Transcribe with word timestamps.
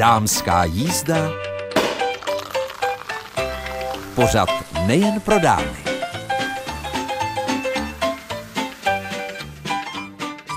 Dámská 0.00 0.64
jízda. 0.64 1.30
Pořad 4.14 4.48
nejen 4.86 5.20
pro 5.20 5.38
dámy. 5.38 5.76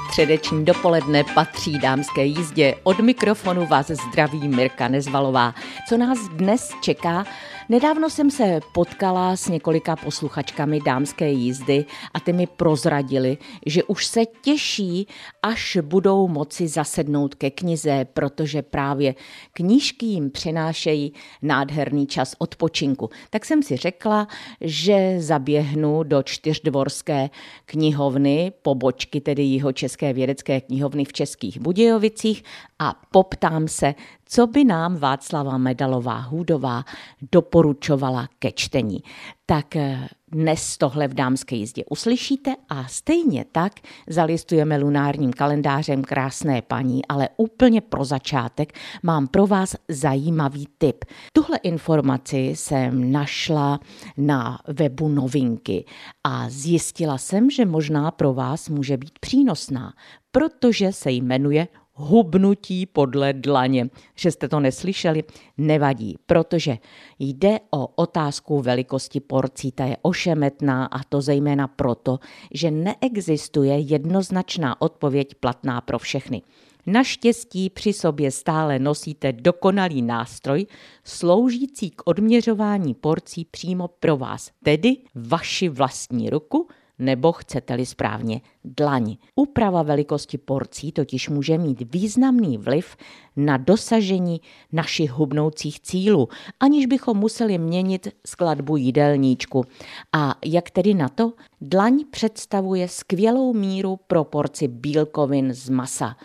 Středeční 0.07 0.65
dopoledne 0.65 1.23
patří 1.23 1.79
dámské 1.79 2.25
jízdě. 2.25 2.75
Od 2.83 2.99
mikrofonu 2.99 3.65
vás 3.65 3.87
zdraví 3.87 4.47
Mirka 4.47 4.87
Nezvalová. 4.87 5.53
Co 5.89 5.97
nás 5.97 6.19
dnes 6.19 6.71
čeká, 6.81 7.25
Nedávno 7.69 8.09
jsem 8.09 8.31
se 8.31 8.59
potkala 8.73 9.35
s 9.35 9.47
několika 9.47 9.95
posluchačkami 9.95 10.79
dámské 10.79 11.31
jízdy 11.31 11.85
a 12.13 12.19
ty 12.19 12.33
mi 12.33 12.47
prozradili, 12.47 13.37
že 13.65 13.83
už 13.83 14.05
se 14.05 14.25
těší, 14.25 15.07
až 15.41 15.77
budou 15.81 16.27
moci 16.27 16.67
zasednout 16.67 17.35
ke 17.35 17.51
knize, 17.51 18.05
protože 18.13 18.61
právě 18.61 19.15
knížky 19.53 20.05
jim 20.05 20.31
přinášejí 20.31 21.13
nádherný 21.41 22.07
čas 22.07 22.35
odpočinku. 22.37 23.09
Tak 23.29 23.45
jsem 23.45 23.63
si 23.63 23.77
řekla, 23.77 24.27
že 24.61 25.15
zaběhnu 25.19 26.03
do 26.03 26.23
čtyřdvorské 26.23 27.29
knihovny, 27.65 28.53
pobočky 28.61 29.21
tedy 29.21 29.43
jeho 29.43 29.71
České 29.71 30.13
vědecké 30.13 30.61
knihovny 30.61 31.05
v 31.05 31.13
Českých 31.13 31.59
Budějovicích 31.59 32.43
a 32.79 33.01
poptám 33.11 33.67
se, 33.67 33.95
co 34.33 34.47
by 34.47 34.63
nám 34.63 34.95
Václava 34.95 35.57
Medalová 35.57 36.19
Hůdová 36.19 36.83
doporučovala 37.31 38.27
ke 38.39 38.51
čtení. 38.51 39.03
Tak 39.45 39.75
eh, 39.75 40.07
dnes 40.31 40.77
tohle 40.77 41.07
v 41.07 41.13
dámské 41.13 41.55
jízdě 41.55 41.83
uslyšíte 41.89 42.55
a 42.69 42.87
stejně 42.87 43.45
tak 43.51 43.73
zalistujeme 44.07 44.77
lunárním 44.77 45.33
kalendářem 45.33 46.03
krásné 46.03 46.61
paní, 46.61 47.05
ale 47.05 47.29
úplně 47.37 47.81
pro 47.81 48.05
začátek 48.05 48.73
mám 49.03 49.27
pro 49.27 49.47
vás 49.47 49.75
zajímavý 49.89 50.67
tip. 50.77 51.05
Tuhle 51.33 51.57
informaci 51.57 52.37
jsem 52.37 53.11
našla 53.11 53.79
na 54.17 54.59
webu 54.67 55.09
Novinky 55.09 55.85
a 56.23 56.49
zjistila 56.49 57.17
jsem, 57.17 57.49
že 57.49 57.65
možná 57.65 58.11
pro 58.11 58.33
vás 58.33 58.69
může 58.69 58.97
být 58.97 59.19
přínosná, 59.19 59.93
protože 60.31 60.91
se 60.91 61.11
jmenuje 61.11 61.67
hubnutí 61.93 62.85
podle 62.85 63.33
dlaně. 63.33 63.89
Že 64.15 64.31
jste 64.31 64.47
to 64.47 64.59
neslyšeli? 64.59 65.23
Nevadí, 65.57 66.15
protože 66.25 66.77
jde 67.19 67.59
o 67.71 67.87
otázku 67.87 68.61
velikosti 68.61 69.19
porcí. 69.19 69.71
Ta 69.71 69.85
je 69.85 69.97
ošemetná 70.01 70.85
a 70.85 71.03
to 71.03 71.21
zejména 71.21 71.67
proto, 71.67 72.19
že 72.53 72.71
neexistuje 72.71 73.79
jednoznačná 73.79 74.81
odpověď 74.81 75.35
platná 75.35 75.81
pro 75.81 75.99
všechny. 75.99 76.41
Naštěstí 76.85 77.69
při 77.69 77.93
sobě 77.93 78.31
stále 78.31 78.79
nosíte 78.79 79.33
dokonalý 79.33 80.01
nástroj, 80.01 80.65
sloužící 81.03 81.89
k 81.89 82.01
odměřování 82.05 82.93
porcí 82.93 83.45
přímo 83.45 83.87
pro 83.87 84.17
vás, 84.17 84.51
tedy 84.63 84.97
vaši 85.15 85.69
vlastní 85.69 86.29
ruku– 86.29 86.67
nebo 86.99 87.31
chcete-li 87.31 87.85
správně 87.85 88.41
dlaň. 88.63 89.17
Úprava 89.35 89.83
velikosti 89.83 90.37
porcí 90.37 90.91
totiž 90.91 91.29
může 91.29 91.57
mít 91.57 91.93
významný 91.93 92.57
vliv 92.57 92.97
na 93.35 93.57
dosažení 93.57 94.41
našich 94.71 95.11
hubnoucích 95.11 95.79
cílů, 95.79 96.29
aniž 96.59 96.85
bychom 96.85 97.17
museli 97.17 97.57
měnit 97.57 98.07
skladbu 98.27 98.77
jídelníčku. 98.77 99.65
A 100.13 100.35
jak 100.45 100.69
tedy 100.69 100.93
na 100.93 101.09
to? 101.09 101.33
Dlaň 101.61 101.99
představuje 102.11 102.87
skvělou 102.87 103.53
míru 103.53 103.99
proporci 104.07 104.67
bílkovin 104.67 105.53
z 105.53 105.69
masa. 105.69 106.15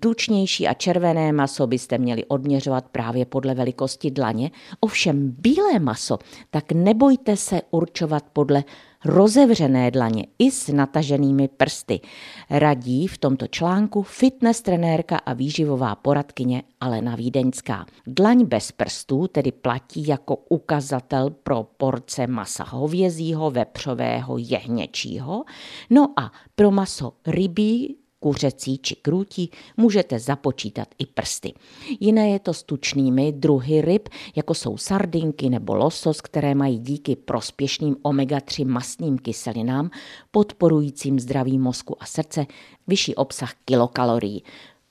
Tučnější 0.00 0.68
a 0.68 0.74
červené 0.74 1.32
maso 1.32 1.66
byste 1.66 1.98
měli 1.98 2.24
odměřovat 2.24 2.88
právě 2.88 3.24
podle 3.26 3.54
velikosti 3.54 4.10
dlaně, 4.10 4.50
ovšem 4.80 5.36
bílé 5.38 5.78
maso 5.78 6.18
tak 6.50 6.72
nebojte 6.72 7.36
se 7.36 7.62
určovat 7.70 8.24
podle 8.32 8.64
rozevřené 9.04 9.90
dlaně 9.90 10.26
i 10.38 10.50
s 10.50 10.68
nataženými 10.68 11.48
prsty. 11.48 12.00
Radí 12.50 13.06
v 13.06 13.18
tomto 13.18 13.46
článku 13.46 14.02
fitness 14.02 14.62
trenérka 14.62 15.16
a 15.16 15.32
výživová 15.32 15.94
poradkyně 15.94 16.62
Alena 16.80 17.16
Vídeňská. 17.16 17.86
Dlaň 18.06 18.44
bez 18.44 18.72
prstů 18.72 19.26
tedy 19.26 19.52
platí 19.52 20.06
jako 20.06 20.36
ukazatel 20.36 21.30
pro 21.30 21.66
porce 21.76 22.26
masa 22.26 22.64
hovězího, 22.64 23.50
vepřového, 23.50 24.38
jehněčího, 24.38 25.44
no 25.90 26.12
a 26.16 26.32
pro 26.54 26.70
maso 26.70 27.12
rybí, 27.26 27.96
kuřecí 28.20 28.78
či 28.78 28.96
krůtí 28.96 29.50
můžete 29.76 30.18
započítat 30.18 30.88
i 30.98 31.06
prsty. 31.06 31.52
Jiné 32.00 32.30
je 32.30 32.38
to 32.38 32.54
s 32.54 32.62
tučnými 32.62 33.32
druhy 33.32 33.80
ryb, 33.80 34.08
jako 34.36 34.54
jsou 34.54 34.76
sardinky 34.76 35.50
nebo 35.50 35.74
losos, 35.74 36.20
které 36.20 36.54
mají 36.54 36.78
díky 36.78 37.16
prospěšným 37.16 37.96
omega-3 38.02 38.66
mastním 38.66 39.18
kyselinám, 39.18 39.90
podporujícím 40.30 41.20
zdraví 41.20 41.58
mozku 41.58 42.02
a 42.02 42.06
srdce, 42.06 42.46
vyšší 42.86 43.14
obsah 43.14 43.54
kilokalorií. 43.64 44.42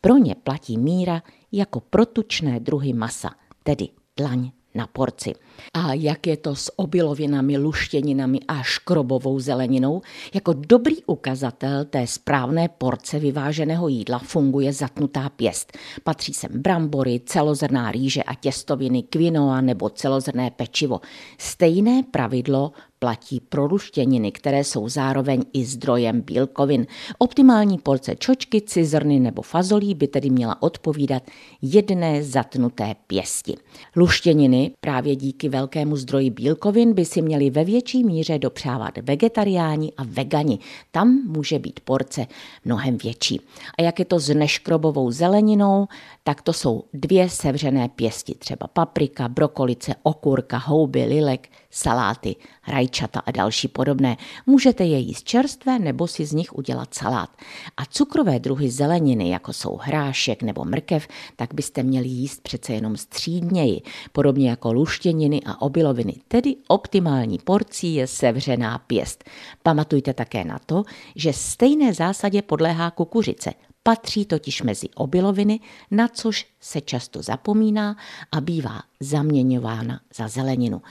Pro 0.02 0.18
ně 0.18 0.36
platí 0.36 0.78
míra 0.78 1.24
jako 1.52 1.80
pro 1.80 2.06
tučné 2.06 2.60
druhy 2.60 2.94
masa, 2.94 3.30
tedy 3.64 3.90
dlaň 4.18 4.52
na 4.76 4.88
porci. 4.88 5.34
A 5.74 5.94
jak 5.94 6.28
je 6.28 6.38
to 6.38 6.56
s 6.56 6.80
obilovinami, 6.80 7.58
luštěninami 7.58 8.40
a 8.48 8.64
škrobovou 8.64 9.40
zeleninou? 9.40 10.02
Jako 10.34 10.54
dobrý 10.54 10.96
ukazatel 11.06 11.86
té 11.86 12.08
správné 12.08 12.70
porce 12.70 13.20
vyváženého 13.20 13.88
jídla 13.88 14.20
funguje 14.20 14.74
zatnutá 14.74 15.30
pěst. 15.30 15.78
Patří 16.04 16.34
sem 16.34 16.52
brambory, 16.54 17.22
celozrná 17.26 17.92
rýže 17.92 18.24
a 18.24 18.36
těstoviny, 18.36 19.04
kvinoa 19.04 19.62
nebo 19.62 19.90
celozrné 19.90 20.52
pečivo. 20.52 21.02
Stejné 21.38 22.04
pravidlo 22.12 22.72
platí 23.00 23.40
pro 23.40 23.68
ruštěniny, 23.68 24.32
které 24.32 24.64
jsou 24.64 24.90
zároveň 24.90 25.44
i 25.54 25.66
zdrojem 25.66 26.22
bílkovin. 26.22 26.88
Optimální 27.18 27.78
porce 27.78 28.16
čočky, 28.16 28.62
cizrny 28.62 29.20
nebo 29.20 29.42
fazolí 29.42 29.96
by 29.96 30.08
tedy 30.08 30.30
měla 30.30 30.62
odpovídat 30.62 31.24
jedné 31.62 32.24
zatnuté 32.24 32.96
pěsti. 33.08 33.56
Luštěniny 33.96 34.72
právě 34.82 35.16
díky 35.16 35.49
velkému 35.50 35.96
zdroji 35.96 36.30
bílkovin 36.30 36.94
by 36.94 37.06
si 37.06 37.22
měli 37.22 37.50
ve 37.50 37.64
větší 37.64 38.04
míře 38.04 38.40
dopřávat 38.40 38.98
vegetariáni 38.98 39.92
a 39.98 40.04
vegani. 40.04 40.60
Tam 40.92 41.22
může 41.28 41.60
být 41.60 41.80
porce 41.80 42.28
mnohem 42.66 42.98
větší. 42.98 43.42
A 43.78 43.82
jak 43.82 44.00
je 44.00 44.06
to 44.06 44.20
s 44.20 44.30
neškrobovou 44.30 45.12
zeleninou, 45.12 45.88
tak 46.24 46.42
to 46.42 46.54
jsou 46.54 46.84
dvě 46.94 47.30
sevřené 47.30 47.90
pěsti, 47.90 48.36
třeba 48.36 48.68
paprika, 48.68 49.28
brokolice, 49.28 49.96
okurka, 50.04 50.58
houby, 50.58 51.06
lilek, 51.06 51.50
saláty, 51.72 52.36
rajčata 52.68 53.20
a 53.20 53.32
další 53.32 53.68
podobné. 53.68 54.18
Můžete 54.46 54.84
je 54.84 54.98
jíst 54.98 55.24
čerstvé 55.24 55.80
nebo 55.80 56.08
si 56.08 56.26
z 56.26 56.34
nich 56.34 56.56
udělat 56.56 56.94
salát. 56.94 57.30
A 57.78 57.86
cukrové 57.86 58.40
druhy 58.40 58.70
zeleniny, 58.70 59.30
jako 59.30 59.54
jsou 59.54 59.80
hrášek 59.82 60.44
nebo 60.44 60.66
mrkev, 60.66 61.08
tak 61.36 61.54
byste 61.54 61.84
měli 61.84 62.08
jíst 62.08 62.42
přece 62.42 62.74
jenom 62.74 62.98
střídněji, 62.98 63.82
podobně 64.12 64.50
jako 64.50 64.74
luštěniny 64.74 65.42
a 65.46 65.62
obiloviny, 65.62 66.14
tedy 66.28 66.56
optimální 66.68 67.38
porcí 67.38 67.96
je 67.96 68.08
sevřená 68.08 68.78
pěst. 68.78 69.24
Pamatujte 69.64 70.14
také 70.14 70.44
na 70.44 70.60
to, 70.66 70.84
že 71.16 71.34
stejné 71.34 71.94
zásadě 71.94 72.42
podléhá 72.42 72.92
kukuřice– 72.92 73.54
Patří 73.90 74.26
totiž 74.26 74.62
mezi 74.62 74.90
obiloviny, 74.96 75.60
na 75.92 76.08
což 76.08 76.46
se 76.60 76.82
často 76.82 77.22
zapomíná 77.22 77.98
a 78.32 78.42
bývá 78.42 78.82
zaměňována 79.00 80.00
za 80.16 80.28
zeleninu. 80.28 80.82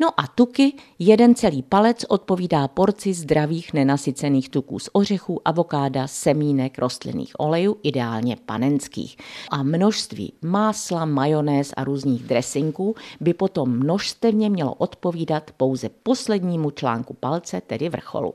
No 0.00 0.20
a 0.20 0.26
tuky, 0.26 0.72
jeden 0.98 1.34
celý 1.34 1.62
palec 1.62 2.04
odpovídá 2.08 2.68
porci 2.68 3.14
zdravých 3.14 3.72
nenasycených 3.72 4.48
tuků 4.48 4.78
z 4.78 4.88
ořechů, 4.92 5.40
avokáda, 5.44 6.06
semínek, 6.06 6.78
rostlinných 6.78 7.32
olejů, 7.38 7.76
ideálně 7.82 8.36
panenských. 8.46 9.16
A 9.50 9.62
množství 9.62 10.32
másla, 10.42 11.04
majonéz 11.04 11.72
a 11.76 11.84
různých 11.84 12.22
dressinků 12.22 12.94
by 13.20 13.34
potom 13.34 13.78
množstevně 13.78 14.50
mělo 14.50 14.74
odpovídat 14.74 15.50
pouze 15.56 15.88
poslednímu 15.88 16.70
článku 16.70 17.14
palce, 17.14 17.60
tedy 17.60 17.88
vrcholu. 17.88 18.34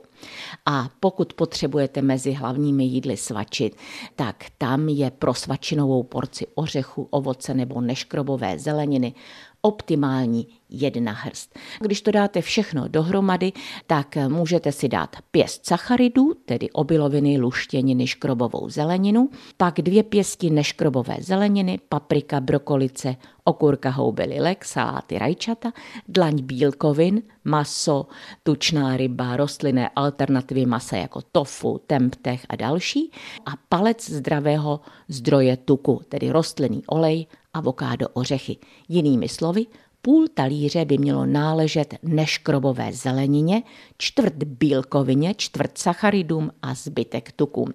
A 0.66 0.88
pokud 1.00 1.32
potřebujete 1.32 2.02
mezi 2.02 2.32
hlavními 2.32 2.84
jídly 2.84 3.16
svačit, 3.16 3.76
tak 4.16 4.44
tam 4.58 4.88
je 4.88 5.10
pro 5.10 5.34
svačinovou 5.34 6.02
porci 6.02 6.46
ořechu, 6.54 7.08
ovoce 7.10 7.54
nebo 7.54 7.80
neškrobové 7.80 8.58
zeleniny 8.58 9.14
optimální 9.62 10.48
jedna 10.72 11.12
hrst. 11.12 11.58
Když 11.80 12.02
to 12.02 12.10
dáte 12.10 12.40
všechno 12.40 12.88
dohromady, 12.88 13.52
tak 13.86 14.16
můžete 14.28 14.72
si 14.72 14.88
dát 14.88 15.16
pěst 15.30 15.66
sacharidů, 15.66 16.32
tedy 16.44 16.70
obiloviny, 16.70 17.38
luštěniny, 17.38 18.06
škrobovou 18.06 18.68
zeleninu, 18.68 19.30
pak 19.56 19.74
dvě 19.74 20.02
pěsti 20.02 20.50
neškrobové 20.50 21.16
zeleniny, 21.20 21.78
paprika, 21.88 22.40
brokolice, 22.40 23.16
okurka, 23.44 23.90
houby, 23.90 24.22
lilek, 24.22 24.64
saláty, 24.64 25.18
rajčata, 25.18 25.72
dlaň 26.08 26.42
bílkovin, 26.42 27.22
maso, 27.44 28.06
tučná 28.42 28.96
ryba, 28.96 29.36
rostlinné 29.36 29.90
alternativy 29.96 30.66
masa 30.66 30.96
jako 30.96 31.20
tofu, 31.32 31.80
temptech 31.86 32.46
a 32.48 32.56
další 32.56 33.10
a 33.46 33.50
palec 33.68 34.10
zdravého 34.10 34.80
zdroje 35.08 35.56
tuku, 35.56 36.00
tedy 36.08 36.30
rostlinný 36.30 36.82
olej 36.86 37.26
avokádo 37.54 38.08
ořechy. 38.08 38.56
Jinými 38.88 39.28
slovy, 39.28 39.66
Půl 40.04 40.26
talíře 40.34 40.84
by 40.84 40.98
mělo 40.98 41.26
náležet 41.26 41.94
neškrobové 42.02 42.92
zelenině, 42.92 43.62
čtvrt 43.98 44.42
bílkovině, 44.44 45.34
čtvrt 45.34 45.78
sacharidům 45.78 46.50
a 46.62 46.74
zbytek 46.74 47.32
tukům. 47.32 47.68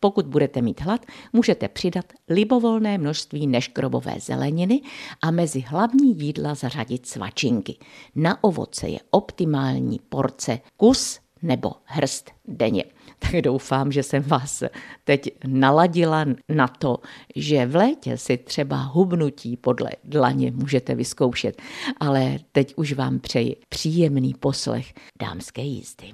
Pokud 0.00 0.26
budete 0.26 0.62
mít 0.62 0.80
hlad, 0.80 1.06
můžete 1.32 1.68
přidat 1.68 2.04
libovolné 2.28 2.98
množství 2.98 3.46
neškrobové 3.46 4.14
zeleniny 4.20 4.80
a 5.22 5.30
mezi 5.30 5.60
hlavní 5.60 6.18
jídla 6.18 6.54
zařadit 6.54 7.06
svačinky. 7.06 7.76
Na 8.14 8.44
ovoce 8.44 8.88
je 8.88 8.98
optimální 9.10 10.00
porce 10.08 10.60
kus 10.76 11.20
nebo 11.42 11.72
hrst 11.84 12.30
denně. 12.48 12.84
Tak 13.32 13.42
doufám, 13.42 13.92
že 13.92 14.02
jsem 14.02 14.22
vás 14.22 14.62
teď 15.04 15.30
naladila 15.46 16.24
na 16.48 16.68
to, 16.68 16.98
že 17.36 17.66
v 17.66 17.76
létě 17.76 18.16
si 18.16 18.36
třeba 18.36 18.82
hubnutí 18.82 19.56
podle 19.56 19.90
dlaně 20.04 20.50
můžete 20.50 20.94
vyzkoušet, 20.94 21.62
ale 22.00 22.38
teď 22.52 22.74
už 22.76 22.92
vám 22.92 23.18
přeji 23.18 23.56
příjemný 23.68 24.34
poslech 24.34 24.92
dámské 25.20 25.62
jízdy. 25.62 26.12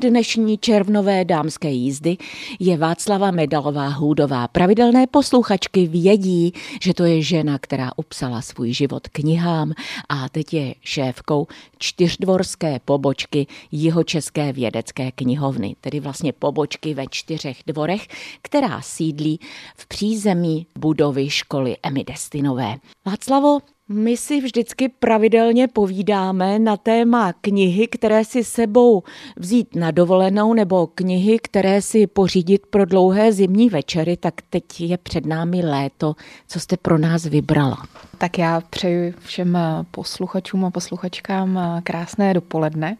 Dnešní 0.00 0.58
červnové 0.58 1.24
dámské 1.24 1.70
jízdy 1.70 2.16
je 2.60 2.76
Václava 2.76 3.30
Medalová 3.30 3.88
Hůdová. 3.88 4.48
Pravidelné 4.48 5.06
posluchačky 5.06 5.86
vědí, 5.86 6.52
že 6.82 6.94
to 6.94 7.04
je 7.04 7.22
žena, 7.22 7.58
která 7.58 7.90
upsala 7.96 8.42
svůj 8.42 8.72
život 8.72 9.08
knihám 9.08 9.72
a 10.08 10.28
teď 10.28 10.54
je 10.54 10.74
šéfkou 10.80 11.46
čtyřdvorské 11.78 12.80
pobočky 12.84 13.46
Jihočeské 13.72 14.52
vědecké 14.52 15.12
knihovny, 15.12 15.76
tedy 15.80 16.00
vlastně 16.00 16.32
pobočky 16.32 16.94
ve 16.94 17.04
čtyřech 17.10 17.62
dvorech, 17.66 18.06
která 18.42 18.80
sídlí 18.82 19.40
v 19.76 19.86
přízemí 19.86 20.66
budovy 20.78 21.30
školy 21.30 21.76
Emy 21.82 22.04
Destinové. 22.04 22.76
Václavo, 23.06 23.58
my 23.88 24.16
si 24.16 24.40
vždycky 24.40 24.88
pravidelně 24.88 25.68
povídáme 25.68 26.58
na 26.58 26.76
téma 26.76 27.32
knihy, 27.32 27.88
které 27.88 28.24
si 28.24 28.44
sebou 28.44 29.02
vzít 29.36 29.74
na 29.76 29.90
dovolenou, 29.90 30.54
nebo 30.54 30.86
knihy, 30.86 31.38
které 31.38 31.82
si 31.82 32.06
pořídit 32.06 32.66
pro 32.66 32.84
dlouhé 32.84 33.32
zimní 33.32 33.68
večery, 33.68 34.16
tak 34.16 34.34
teď 34.50 34.80
je 34.80 34.98
před 34.98 35.26
námi 35.26 35.64
léto. 35.64 36.14
Co 36.48 36.60
jste 36.60 36.76
pro 36.76 36.98
nás 36.98 37.24
vybrala? 37.24 37.86
Tak 38.18 38.38
já 38.38 38.60
přeju 38.60 39.14
všem 39.18 39.58
posluchačům 39.90 40.64
a 40.64 40.70
posluchačkám 40.70 41.80
krásné 41.82 42.34
dopoledne. 42.34 42.96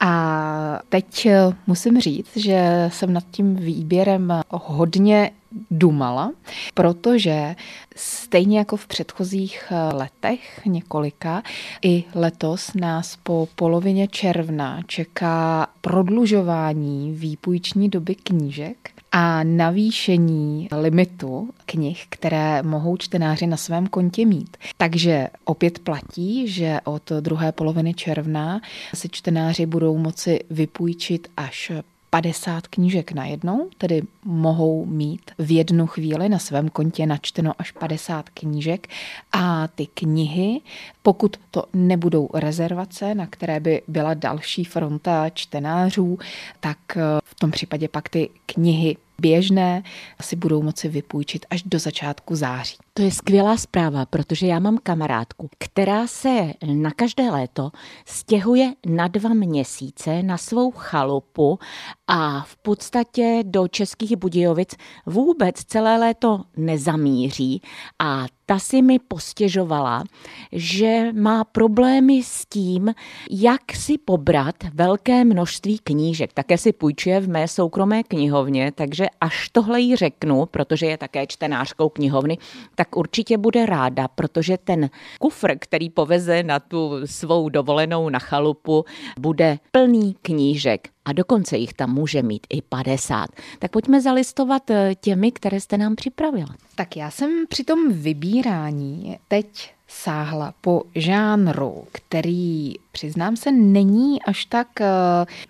A 0.00 0.80
teď 0.88 1.28
musím 1.66 2.00
říct, 2.00 2.36
že 2.36 2.90
jsem 2.92 3.12
nad 3.12 3.24
tím 3.30 3.56
výběrem 3.56 4.32
hodně 4.50 5.30
dumala, 5.70 6.32
protože 6.74 7.56
stejně 7.96 8.58
jako 8.58 8.76
v 8.76 8.86
předchozích 8.86 9.64
eh, 9.70 9.94
letech 9.94 10.66
několika, 10.66 11.42
i 11.82 12.04
letos 12.14 12.74
nás 12.74 13.16
po 13.22 13.48
polovině 13.56 14.08
června 14.08 14.80
čeká 14.86 15.66
prodlužování 15.80 17.12
výpůjční 17.12 17.88
doby 17.88 18.14
knížek 18.14 18.93
a 19.16 19.42
navýšení 19.42 20.68
limitu 20.72 21.50
knih, 21.66 22.06
které 22.08 22.62
mohou 22.62 22.96
čtenáři 22.96 23.46
na 23.46 23.56
svém 23.56 23.86
kontě 23.86 24.26
mít. 24.26 24.56
Takže 24.76 25.28
opět 25.44 25.78
platí, 25.78 26.48
že 26.48 26.80
od 26.84 27.12
druhé 27.20 27.52
poloviny 27.52 27.94
června 27.94 28.60
si 28.94 29.08
čtenáři 29.08 29.66
budou 29.66 29.98
moci 29.98 30.40
vypůjčit 30.50 31.28
až 31.36 31.72
50 32.10 32.66
knížek 32.66 33.12
najednou, 33.12 33.68
tedy 33.78 34.02
mohou 34.24 34.86
mít 34.86 35.30
v 35.38 35.56
jednu 35.56 35.86
chvíli 35.86 36.28
na 36.28 36.38
svém 36.38 36.68
kontě 36.68 37.06
načteno 37.06 37.52
až 37.58 37.70
50 37.70 38.28
knížek 38.28 38.88
a 39.32 39.68
ty 39.68 39.86
knihy, 39.86 40.60
pokud 41.02 41.36
to 41.50 41.64
nebudou 41.72 42.28
rezervace, 42.34 43.14
na 43.14 43.26
které 43.26 43.60
by 43.60 43.82
byla 43.88 44.14
další 44.14 44.64
fronta 44.64 45.30
čtenářů, 45.30 46.18
tak 46.60 46.78
v 47.24 47.34
tom 47.34 47.50
případě 47.50 47.88
pak 47.88 48.08
ty 48.08 48.30
knihy 48.46 48.96
běžné 49.18 49.82
si 50.20 50.36
budou 50.36 50.62
moci 50.62 50.88
vypůjčit 50.88 51.46
až 51.50 51.62
do 51.62 51.78
začátku 51.78 52.36
září. 52.36 52.76
To 52.96 53.02
je 53.02 53.10
skvělá 53.10 53.56
zpráva, 53.56 54.06
protože 54.06 54.46
já 54.46 54.58
mám 54.58 54.78
kamarádku, 54.82 55.48
která 55.58 56.06
se 56.06 56.52
na 56.66 56.90
každé 56.90 57.30
léto 57.30 57.70
stěhuje 58.06 58.74
na 58.86 59.08
dva 59.08 59.34
měsíce 59.34 60.22
na 60.22 60.38
svou 60.38 60.70
chalupu 60.70 61.58
a 62.06 62.40
v 62.42 62.56
podstatě 62.56 63.42
do 63.46 63.68
Českých 63.68 64.16
Budějovic 64.16 64.76
vůbec 65.06 65.64
celé 65.64 65.98
léto 65.98 66.40
nezamíří 66.56 67.62
a 67.98 68.26
ta 68.46 68.58
si 68.58 68.82
mi 68.82 68.98
postěžovala, 68.98 70.04
že 70.52 71.12
má 71.12 71.44
problémy 71.44 72.22
s 72.22 72.46
tím, 72.46 72.94
jak 73.30 73.72
si 73.74 73.98
pobrat 73.98 74.54
velké 74.74 75.24
množství 75.24 75.78
knížek. 75.78 76.32
Také 76.32 76.58
si 76.58 76.72
půjčuje 76.72 77.20
v 77.20 77.28
mé 77.28 77.48
soukromé 77.48 78.02
knihovně, 78.02 78.72
takže 78.72 79.06
až 79.20 79.48
tohle 79.48 79.80
jí 79.80 79.96
řeknu, 79.96 80.46
protože 80.46 80.86
je 80.86 80.98
také 80.98 81.26
čtenářkou 81.26 81.88
knihovny, 81.88 82.38
tak 82.74 82.83
určitě 82.96 83.38
bude 83.38 83.66
ráda, 83.66 84.08
protože 84.08 84.58
ten 84.58 84.90
kufr, 85.18 85.58
který 85.58 85.90
poveze 85.90 86.42
na 86.42 86.60
tu 86.60 86.92
svou 87.04 87.48
dovolenou 87.48 88.08
na 88.08 88.18
chalupu, 88.18 88.84
bude 89.18 89.58
plný 89.72 90.16
knížek 90.22 90.88
a 91.04 91.12
dokonce 91.12 91.56
jich 91.56 91.72
tam 91.72 91.94
může 91.94 92.22
mít 92.22 92.46
i 92.50 92.62
50. 92.62 93.26
Tak 93.58 93.70
pojďme 93.70 94.00
zalistovat 94.00 94.70
eh, 94.70 94.94
těmi, 95.00 95.32
které 95.32 95.60
jste 95.60 95.78
nám 95.78 95.96
připravila. 95.96 96.54
Tak 96.74 96.96
já 96.96 97.10
jsem 97.10 97.44
při 97.48 97.64
tom 97.64 97.92
vybírání 97.92 99.18
teď 99.28 99.74
sáhla 99.88 100.54
po 100.60 100.82
žánru, 100.94 101.84
který, 101.92 102.74
přiznám 102.92 103.36
se, 103.36 103.52
není 103.52 104.22
až 104.22 104.44
tak 104.44 104.80
eh, 104.80 104.86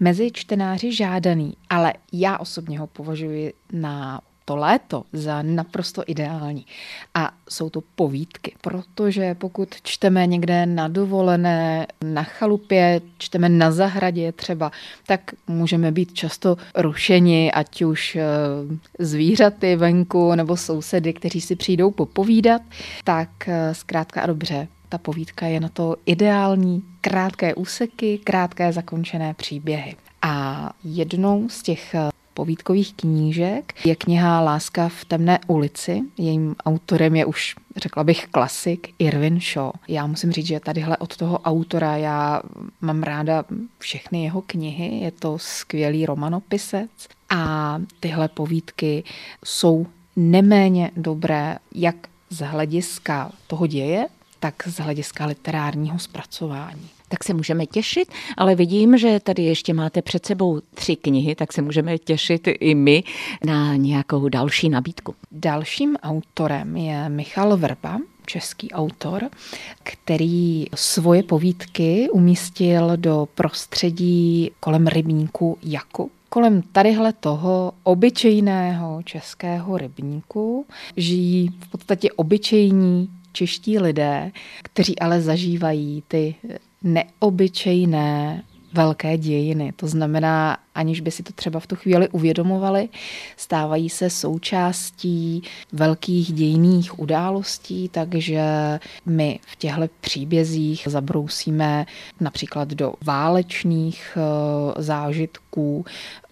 mezi 0.00 0.30
čtenáři 0.32 0.92
žádaný, 0.92 1.54
ale 1.70 1.92
já 2.12 2.38
osobně 2.38 2.78
ho 2.78 2.86
považuji 2.86 3.52
na 3.72 4.20
to 4.44 4.56
léto 4.56 5.04
za 5.12 5.42
naprosto 5.42 6.02
ideální. 6.06 6.66
A 7.14 7.32
jsou 7.48 7.70
to 7.70 7.80
povídky, 7.94 8.54
protože 8.60 9.34
pokud 9.34 9.74
čteme 9.82 10.26
někde 10.26 10.66
na 10.66 10.88
dovolené, 10.88 11.86
na 12.04 12.22
chalupě, 12.22 13.00
čteme 13.18 13.48
na 13.48 13.72
zahradě 13.72 14.32
třeba, 14.32 14.72
tak 15.06 15.20
můžeme 15.46 15.92
být 15.92 16.12
často 16.12 16.56
rušeni, 16.74 17.52
ať 17.52 17.82
už 17.82 18.16
eh, 18.16 18.24
zvířaty 18.98 19.76
venku 19.76 20.34
nebo 20.34 20.56
sousedy, 20.56 21.12
kteří 21.12 21.40
si 21.40 21.56
přijdou 21.56 21.90
popovídat, 21.90 22.62
tak 23.04 23.48
eh, 23.48 23.74
zkrátka 23.74 24.22
a 24.22 24.26
dobře 24.26 24.68
ta 24.88 24.98
povídka 24.98 25.46
je 25.46 25.60
na 25.60 25.68
to 25.68 25.96
ideální, 26.06 26.82
krátké 27.00 27.54
úseky, 27.54 28.18
krátké 28.18 28.72
zakončené 28.72 29.34
příběhy. 29.34 29.96
A 30.22 30.70
jednou 30.84 31.48
z 31.48 31.62
těch 31.62 31.94
eh, 31.94 32.13
povídkových 32.34 32.94
knížek 32.94 33.86
je 33.86 33.96
kniha 33.96 34.40
Láska 34.40 34.88
v 34.88 35.04
temné 35.04 35.38
ulici. 35.46 36.02
Jejím 36.18 36.56
autorem 36.64 37.16
je 37.16 37.24
už, 37.24 37.54
řekla 37.76 38.04
bych, 38.04 38.26
klasik 38.26 38.94
Irvin 38.98 39.40
Shaw. 39.40 39.70
Já 39.88 40.06
musím 40.06 40.32
říct, 40.32 40.46
že 40.46 40.60
tadyhle 40.60 40.96
od 40.96 41.16
toho 41.16 41.38
autora 41.38 41.96
já 41.96 42.42
mám 42.80 43.02
ráda 43.02 43.44
všechny 43.78 44.24
jeho 44.24 44.42
knihy. 44.42 44.98
Je 44.98 45.10
to 45.10 45.38
skvělý 45.38 46.06
romanopisec 46.06 46.90
a 47.30 47.78
tyhle 48.00 48.28
povídky 48.28 49.04
jsou 49.44 49.86
neméně 50.16 50.90
dobré 50.96 51.58
jak 51.74 51.96
z 52.30 52.40
hlediska 52.40 53.32
toho 53.46 53.66
děje, 53.66 54.06
tak 54.40 54.54
z 54.66 54.76
hlediska 54.76 55.26
literárního 55.26 55.98
zpracování 55.98 56.93
tak 57.14 57.24
se 57.24 57.34
můžeme 57.34 57.66
těšit, 57.66 58.08
ale 58.36 58.54
vidím, 58.54 58.98
že 58.98 59.20
tady 59.20 59.42
ještě 59.42 59.74
máte 59.74 60.02
před 60.02 60.26
sebou 60.26 60.60
tři 60.74 60.96
knihy, 60.96 61.34
tak 61.34 61.52
se 61.52 61.62
můžeme 61.62 61.98
těšit 61.98 62.48
i 62.60 62.74
my 62.74 63.04
na 63.46 63.76
nějakou 63.76 64.28
další 64.28 64.68
nabídku. 64.68 65.14
Dalším 65.32 65.96
autorem 65.96 66.76
je 66.76 67.08
Michal 67.08 67.56
Vrba, 67.56 67.98
český 68.26 68.70
autor, 68.72 69.22
který 69.82 70.66
svoje 70.74 71.22
povídky 71.22 72.08
umístil 72.12 72.96
do 72.96 73.28
prostředí 73.34 74.50
kolem 74.60 74.86
rybníku 74.86 75.58
Jakub. 75.62 76.12
Kolem 76.28 76.62
tadyhle 76.72 77.12
toho 77.12 77.72
obyčejného 77.82 79.02
českého 79.04 79.78
rybníku 79.78 80.66
žijí 80.96 81.50
v 81.60 81.70
podstatě 81.70 82.12
obyčejní 82.12 83.08
čeští 83.32 83.78
lidé, 83.78 84.32
kteří 84.62 84.98
ale 84.98 85.20
zažívají 85.20 86.02
ty 86.08 86.34
neobyčejné 86.84 88.42
velké 88.72 89.18
dějiny. 89.18 89.72
To 89.76 89.86
znamená, 89.86 90.58
aniž 90.74 91.00
by 91.00 91.10
si 91.10 91.22
to 91.22 91.32
třeba 91.32 91.60
v 91.60 91.66
tu 91.66 91.76
chvíli 91.76 92.08
uvědomovali, 92.08 92.88
stávají 93.36 93.90
se 93.90 94.10
součástí 94.10 95.42
velkých 95.72 96.32
dějných 96.32 96.98
událostí, 96.98 97.88
takže 97.88 98.42
my 99.06 99.38
v 99.46 99.56
těchto 99.56 99.88
příbězích 100.00 100.88
zabrousíme 100.90 101.86
například 102.20 102.68
do 102.68 102.94
válečných 103.02 104.18
eh, 104.18 104.82
zážitků, 104.82 105.84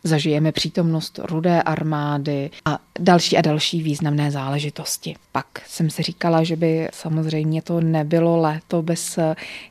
zažijeme 0.04 0.52
přítomnost 0.52 1.20
rudé 1.22 1.62
armády 1.62 2.50
a 2.64 2.78
další 3.00 3.36
a 3.36 3.40
další 3.40 3.82
významné 3.82 4.30
záležitosti. 4.30 5.16
Pak 5.32 5.46
jsem 5.66 5.90
si 5.90 6.02
říkala, 6.02 6.44
že 6.44 6.56
by 6.56 6.88
samozřejmě 6.92 7.62
to 7.62 7.80
nebylo 7.80 8.36
léto 8.36 8.82
bez 8.82 9.18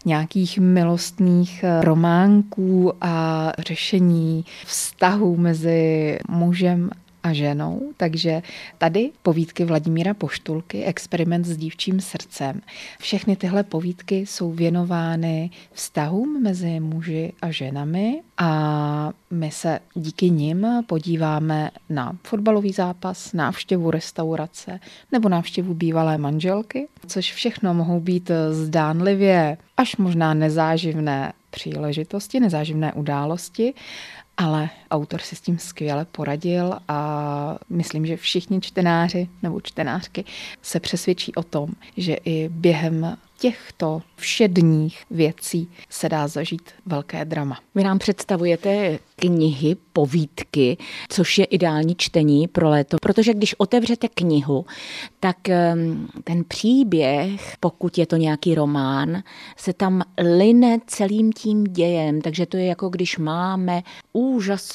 nějakých 0.06 0.60
milostných 0.60 1.66
románků 1.82 2.94
a 3.02 3.52
řešení 3.60 4.46
vztahu 4.66 5.38
mezi 5.38 6.18
mužem 6.30 6.90
a 7.24 7.34
ženou, 7.34 7.82
takže 7.98 8.42
tady 8.78 9.12
povídky 9.22 9.66
Vladimíra 9.66 10.14
Poštulky, 10.14 10.84
experiment 10.84 11.46
s 11.46 11.58
dívčím 11.58 12.02
srdcem. 12.02 12.62
Všechny 13.00 13.36
tyhle 13.36 13.64
povídky 13.64 14.16
jsou 14.16 14.52
věnovány 14.52 15.50
vztahům 15.72 16.44
mezi 16.44 16.80
muži 16.80 17.34
a 17.42 17.52
ženami 17.52 18.22
a 18.38 19.12
my 19.32 19.52
se 19.52 19.80
díky 19.94 20.30
nim 20.30 20.68
podíváme 20.88 21.72
na 21.90 22.18
fotbalový 22.24 22.72
zápas, 22.72 23.34
návštěvu 23.34 23.92
restaurace 23.92 24.80
nebo 25.12 25.30
návštěvu 25.30 25.74
bývalé 25.74 26.18
manželky, 26.18 26.88
což 27.08 27.34
všechno 27.34 27.74
mohou 27.74 28.00
být 28.00 28.32
zdánlivě 28.52 29.58
až 29.78 29.98
možná 29.98 30.34
nezáživné 30.34 31.34
příležitosti, 31.50 32.40
nezáživné 32.40 32.94
události, 32.94 33.74
ale 34.42 34.81
autor 34.92 35.22
si 35.22 35.36
s 35.36 35.42
tím 35.42 35.58
skvěle 35.58 36.06
poradil 36.06 36.74
a 36.88 37.58
myslím, 37.70 38.06
že 38.06 38.18
všichni 38.18 38.62
čtenáři 38.62 39.30
nebo 39.44 39.62
čtenářky 39.62 40.26
se 40.62 40.80
přesvědčí 40.80 41.36
o 41.36 41.44
tom, 41.44 41.70
že 41.98 42.16
i 42.26 42.50
během 42.50 43.18
těchto 43.42 44.02
všedních 44.16 45.04
věcí 45.12 45.70
se 45.90 46.10
dá 46.10 46.28
zažít 46.28 46.72
velké 46.86 47.26
drama. 47.26 47.60
Vy 47.76 47.84
nám 47.84 48.00
představujete 48.00 49.00
knihy, 49.16 49.76
povídky, 49.94 50.78
což 51.10 51.38
je 51.38 51.46
ideální 51.46 51.96
čtení 51.98 52.48
pro 52.48 52.70
léto, 52.70 52.98
protože 53.02 53.34
když 53.34 53.56
otevřete 53.58 54.08
knihu, 54.08 54.66
tak 55.20 55.38
ten 56.24 56.44
příběh, 56.48 57.56
pokud 57.60 57.98
je 57.98 58.06
to 58.06 58.16
nějaký 58.16 58.56
román, 58.56 59.24
se 59.58 59.74
tam 59.74 60.02
line 60.38 60.78
celým 60.88 61.34
tím 61.34 61.64
dějem, 61.64 62.22
takže 62.22 62.46
to 62.46 62.58
je 62.58 62.66
jako 62.66 62.90
když 62.90 63.18
máme 63.18 63.82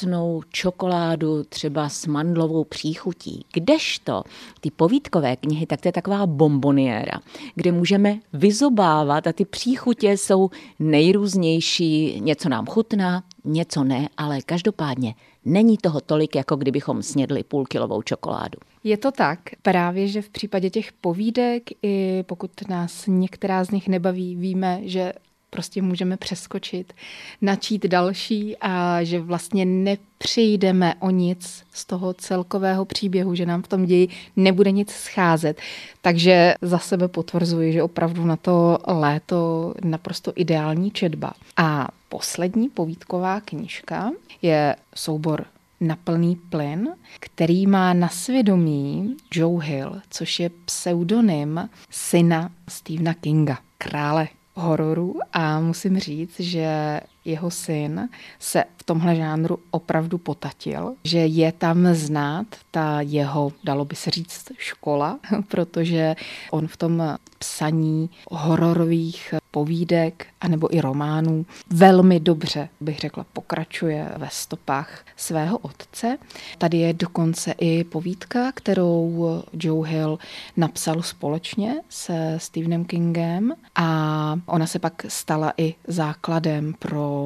úžasnou 0.07 0.41
čokoládu 0.49 1.43
třeba 1.43 1.89
s 1.89 2.05
mandlovou 2.05 2.63
příchutí. 2.63 3.45
Kdežto 3.53 4.23
ty 4.61 4.71
povídkové 4.71 5.35
knihy, 5.35 5.65
tak 5.65 5.81
to 5.81 5.87
je 5.87 5.91
taková 5.91 6.25
bomboniéra, 6.25 7.19
kde 7.55 7.71
můžeme 7.71 8.19
vyzobávat 8.33 9.27
a 9.27 9.33
ty 9.33 9.45
příchutě 9.45 10.11
jsou 10.11 10.49
nejrůznější, 10.79 12.21
něco 12.21 12.49
nám 12.49 12.65
chutná, 12.65 13.23
něco 13.45 13.83
ne, 13.83 14.09
ale 14.17 14.41
každopádně 14.41 15.15
není 15.45 15.77
toho 15.77 16.01
tolik, 16.01 16.35
jako 16.35 16.55
kdybychom 16.55 17.03
snědli 17.03 17.43
půlkilovou 17.43 18.01
čokoládu. 18.01 18.59
Je 18.83 18.97
to 18.97 19.11
tak. 19.11 19.39
Právě, 19.61 20.07
že 20.07 20.21
v 20.21 20.29
případě 20.29 20.69
těch 20.69 20.91
povídek, 20.91 21.63
i 21.83 22.23
pokud 22.27 22.51
nás 22.69 23.03
některá 23.07 23.63
z 23.63 23.71
nich 23.71 23.87
nebaví, 23.87 24.35
víme, 24.35 24.79
že 24.83 25.13
prostě 25.57 25.81
můžeme 25.81 26.17
přeskočit, 26.17 26.93
načít 27.41 27.85
další 27.85 28.57
a 28.61 29.03
že 29.03 29.19
vlastně 29.19 29.65
nepřijdeme 29.65 30.95
o 30.99 31.09
nic 31.09 31.63
z 31.73 31.85
toho 31.85 32.13
celkového 32.13 32.85
příběhu, 32.85 33.35
že 33.35 33.45
nám 33.45 33.61
v 33.61 33.67
tom 33.67 33.85
ději 33.85 34.07
nebude 34.35 34.71
nic 34.71 34.91
scházet. 34.91 35.61
Takže 36.01 36.53
za 36.61 36.79
sebe 36.79 37.07
potvrzuji, 37.07 37.73
že 37.73 37.83
opravdu 37.83 38.25
na 38.25 38.35
to 38.35 38.77
léto 38.87 39.73
naprosto 39.83 40.33
ideální 40.35 40.91
četba. 40.91 41.33
A 41.57 41.87
poslední 42.09 42.69
povídková 42.69 43.41
knížka 43.41 44.11
je 44.41 44.75
soubor 44.95 45.45
na 45.81 45.95
plný 45.95 46.35
plyn, 46.35 46.89
který 47.19 47.67
má 47.67 47.93
na 47.93 48.09
svědomí 48.09 49.17
Joe 49.33 49.65
Hill, 49.65 50.01
což 50.09 50.39
je 50.39 50.49
pseudonym 50.65 51.69
syna 51.89 52.49
Stephena 52.69 53.13
Kinga, 53.13 53.57
krále 53.77 54.27
hororu 54.57 55.15
a 55.33 55.59
musím 55.59 55.99
říct, 55.99 56.39
že 56.39 56.99
jeho 57.27 57.51
syn 57.51 58.09
se 58.39 58.63
v 58.77 58.83
tomhle 58.83 59.15
žánru 59.15 59.59
opravdu 59.71 60.17
potatil, 60.17 60.93
že 61.03 61.17
je 61.17 61.51
tam 61.51 61.87
znát 61.93 62.47
ta 62.71 63.01
jeho, 63.01 63.51
dalo 63.63 63.85
by 63.85 63.95
se 63.95 64.11
říct, 64.11 64.51
škola, 64.57 65.19
protože 65.47 66.15
on 66.51 66.67
v 66.67 66.77
tom 66.77 67.17
psaní 67.39 68.09
hororových 68.31 69.33
povídek 69.51 70.27
anebo 70.41 70.75
i 70.75 70.81
románů 70.81 71.45
velmi 71.69 72.19
dobře, 72.19 72.69
bych 72.81 72.99
řekla, 72.99 73.25
pokračuje 73.33 74.11
ve 74.17 74.27
stopách 74.31 75.05
svého 75.15 75.57
otce. 75.57 76.17
Tady 76.57 76.77
je 76.77 76.93
dokonce 76.93 77.51
i 77.51 77.83
povídka, 77.83 78.51
kterou 78.51 79.25
Joe 79.53 79.89
Hill 79.89 80.19
napsal 80.57 81.01
společně 81.01 81.75
se 81.89 82.35
Stephenem 82.37 82.85
Kingem 82.85 83.53
a 83.75 84.39
ona 84.45 84.67
se 84.67 84.79
pak 84.79 85.05
stala 85.07 85.53
i 85.57 85.75
základem 85.87 86.73
pro 86.79 87.16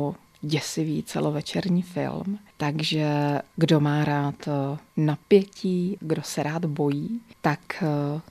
děsivý 0.42 1.04
celovečerní 1.04 1.82
film. 1.82 2.40
Takže 2.58 3.10
kdo 3.56 3.80
má 3.80 4.06
rád 4.06 4.36
napětí, 4.98 5.98
kdo 6.00 6.22
se 6.22 6.44
rád 6.44 6.66
bojí, 6.66 7.22
tak 7.42 7.84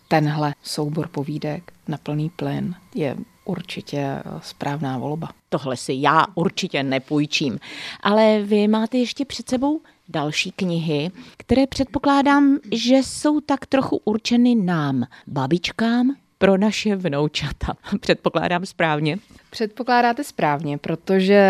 tenhle 0.08 0.54
soubor 0.62 1.08
povídek 1.08 1.72
na 1.88 1.96
plný 1.96 2.30
plyn 2.30 2.74
je 2.94 3.16
určitě 3.44 4.22
správná 4.42 4.98
volba. 4.98 5.28
Tohle 5.48 5.76
si 5.76 5.92
já 5.96 6.26
určitě 6.34 6.82
nepůjčím. 6.82 7.58
Ale 8.00 8.42
vy 8.42 8.68
máte 8.68 8.98
ještě 8.98 9.24
před 9.24 9.48
sebou 9.48 9.80
další 10.08 10.52
knihy, 10.52 11.10
které 11.36 11.66
předpokládám, 11.66 12.58
že 12.72 12.96
jsou 12.96 13.40
tak 13.40 13.66
trochu 13.66 14.00
určeny 14.04 14.54
nám, 14.54 15.04
babičkám, 15.26 16.16
pro 16.38 16.56
naše 16.56 16.96
vnoučata. 16.96 17.74
Předpokládám 18.00 18.66
správně. 18.66 19.18
Předpokládáte 19.50 20.24
správně, 20.24 20.78
protože 20.78 21.42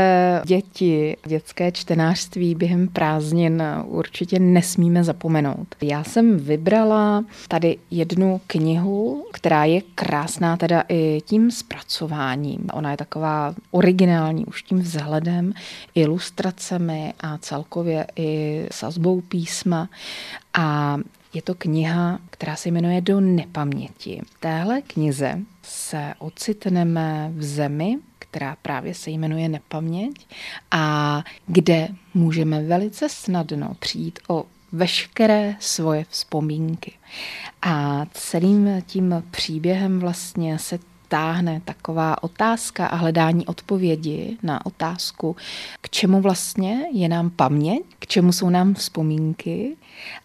děti, 0.44 1.16
dětské 1.26 1.72
čtenářství 1.72 2.54
během 2.54 2.88
prázdnin 2.88 3.62
určitě 3.84 4.38
nesmíme 4.38 5.04
zapomenout. 5.04 5.74
Já 5.82 6.04
jsem 6.04 6.38
vybrala 6.38 7.24
tady 7.48 7.76
jednu 7.90 8.40
knihu, 8.46 9.26
která 9.32 9.64
je 9.64 9.80
krásná 9.94 10.56
teda 10.56 10.84
i 10.88 11.22
tím 11.24 11.50
zpracováním. 11.50 12.66
Ona 12.72 12.90
je 12.90 12.96
taková 12.96 13.54
originální 13.70 14.46
už 14.46 14.62
tím 14.62 14.78
vzhledem, 14.78 15.52
ilustracemi 15.94 17.14
a 17.20 17.38
celkově 17.38 18.06
i 18.16 18.62
sazbou 18.72 19.20
písma. 19.20 19.88
A 20.54 20.98
je 21.34 21.42
to 21.42 21.54
kniha, 21.54 22.18
která 22.30 22.56
se 22.56 22.68
jmenuje 22.68 23.00
Do 23.00 23.20
nepaměti. 23.20 24.20
V 24.26 24.40
téhle 24.40 24.82
knize 24.82 25.38
se 25.62 26.14
ocitneme 26.18 27.32
v 27.34 27.44
zemi, 27.44 27.98
která 28.18 28.56
právě 28.62 28.94
se 28.94 29.10
jmenuje 29.10 29.48
Nepaměť 29.48 30.26
a 30.70 31.24
kde 31.46 31.88
můžeme 32.14 32.62
velice 32.62 33.08
snadno 33.08 33.74
přijít 33.78 34.18
o 34.28 34.44
veškeré 34.72 35.56
svoje 35.60 36.04
vzpomínky. 36.08 36.92
A 37.62 38.06
celým 38.12 38.82
tím 38.86 39.24
příběhem 39.30 40.00
vlastně 40.00 40.58
se 40.58 40.78
táhne 41.08 41.60
taková 41.64 42.22
otázka 42.22 42.86
a 42.86 42.96
hledání 42.96 43.46
odpovědi 43.46 44.38
na 44.42 44.66
otázku, 44.66 45.36
k 45.80 45.90
čemu 45.90 46.20
vlastně 46.20 46.86
je 46.92 47.08
nám 47.08 47.30
paměť, 47.30 47.82
k 47.98 48.06
čemu 48.06 48.32
jsou 48.32 48.50
nám 48.50 48.74
vzpomínky 48.74 49.76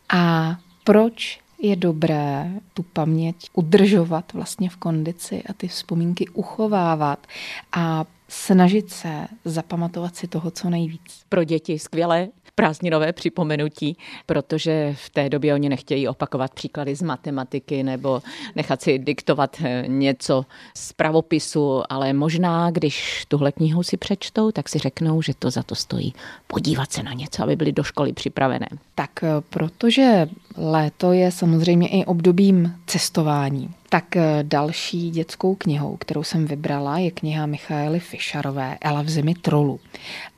a 0.09 0.55
proč 0.83 1.39
je 1.61 1.75
dobré 1.75 2.51
tu 2.73 2.83
paměť 2.83 3.49
udržovat 3.53 4.33
vlastně 4.33 4.69
v 4.69 4.77
kondici 4.77 5.43
a 5.49 5.53
ty 5.53 5.67
vzpomínky 5.67 6.27
uchovávat. 6.27 7.27
A 7.71 8.05
snažit 8.27 8.89
se 8.89 9.27
zapamatovat 9.45 10.15
si 10.15 10.27
toho, 10.27 10.51
co 10.51 10.69
nejvíc. 10.69 11.23
Pro 11.29 11.43
děti 11.43 11.79
skvělé 11.79 12.27
prázdninové 12.55 13.13
připomenutí, 13.13 13.97
protože 14.25 14.95
v 14.97 15.09
té 15.09 15.29
době 15.29 15.53
oni 15.53 15.69
nechtějí 15.69 16.07
opakovat 16.07 16.53
příklady 16.53 16.95
z 16.95 17.01
matematiky 17.01 17.83
nebo 17.83 18.21
nechat 18.55 18.81
si 18.81 18.99
diktovat 18.99 19.57
eh, 19.63 19.83
něco 19.87 20.45
z 20.77 20.93
pravopisu, 20.93 21.83
ale 21.89 22.13
možná, 22.13 22.71
když 22.71 23.25
tuhle 23.27 23.51
knihu 23.51 23.83
si 23.83 23.97
přečtou, 23.97 24.51
tak 24.51 24.69
si 24.69 24.79
řeknou, 24.79 25.21
že 25.21 25.33
to 25.39 25.49
za 25.49 25.63
to 25.63 25.75
stojí 25.75 26.13
podívat 26.47 26.91
se 26.91 27.03
na 27.03 27.13
něco, 27.13 27.43
aby 27.43 27.55
byli 27.55 27.71
do 27.71 27.83
školy 27.83 28.13
připravené. 28.13 28.67
Tak 28.95 29.23
eh, 29.23 29.27
protože 29.49 30.29
léto 30.57 31.11
je 31.11 31.31
samozřejmě 31.31 31.87
i 31.87 32.05
obdobím 32.05 32.75
cestování, 32.85 33.69
Tak 33.95 34.15
eh, 34.15 34.43
další 34.43 35.09
dětskou 35.09 35.55
knihou, 35.55 35.97
kterou 35.97 36.23
jsem 36.23 36.45
vybrala, 36.45 36.97
je 36.97 37.11
kniha 37.11 37.45
Michaely 37.45 37.99
Fischerové 37.99 38.77
Ela 38.81 39.01
v 39.01 39.09
zemi 39.09 39.35
trolu. 39.35 39.79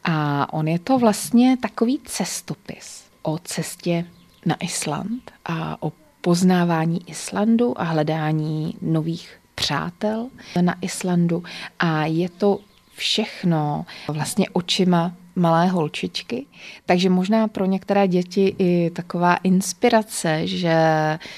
A 0.03 0.53
on 0.53 0.67
je 0.67 0.79
to 0.79 0.99
vlastně 0.99 1.57
takový 1.61 1.99
cestopis 2.05 3.03
o 3.21 3.37
cestě 3.37 4.05
na 4.45 4.55
Island 4.55 5.31
a 5.45 5.83
o 5.83 5.91
poznávání 6.21 7.09
Islandu 7.09 7.81
a 7.81 7.83
hledání 7.83 8.73
nových 8.81 9.39
přátel 9.55 10.29
na 10.61 10.75
Islandu. 10.81 11.43
A 11.79 12.05
je 12.05 12.29
to 12.29 12.59
všechno 12.95 13.85
vlastně 14.07 14.49
očima 14.49 15.13
malé 15.37 15.67
holčičky, 15.67 16.45
takže 16.85 17.09
možná 17.09 17.47
pro 17.47 17.65
některé 17.65 18.07
děti 18.07 18.55
i 18.59 18.89
taková 18.89 19.35
inspirace, 19.35 20.47
že 20.47 20.73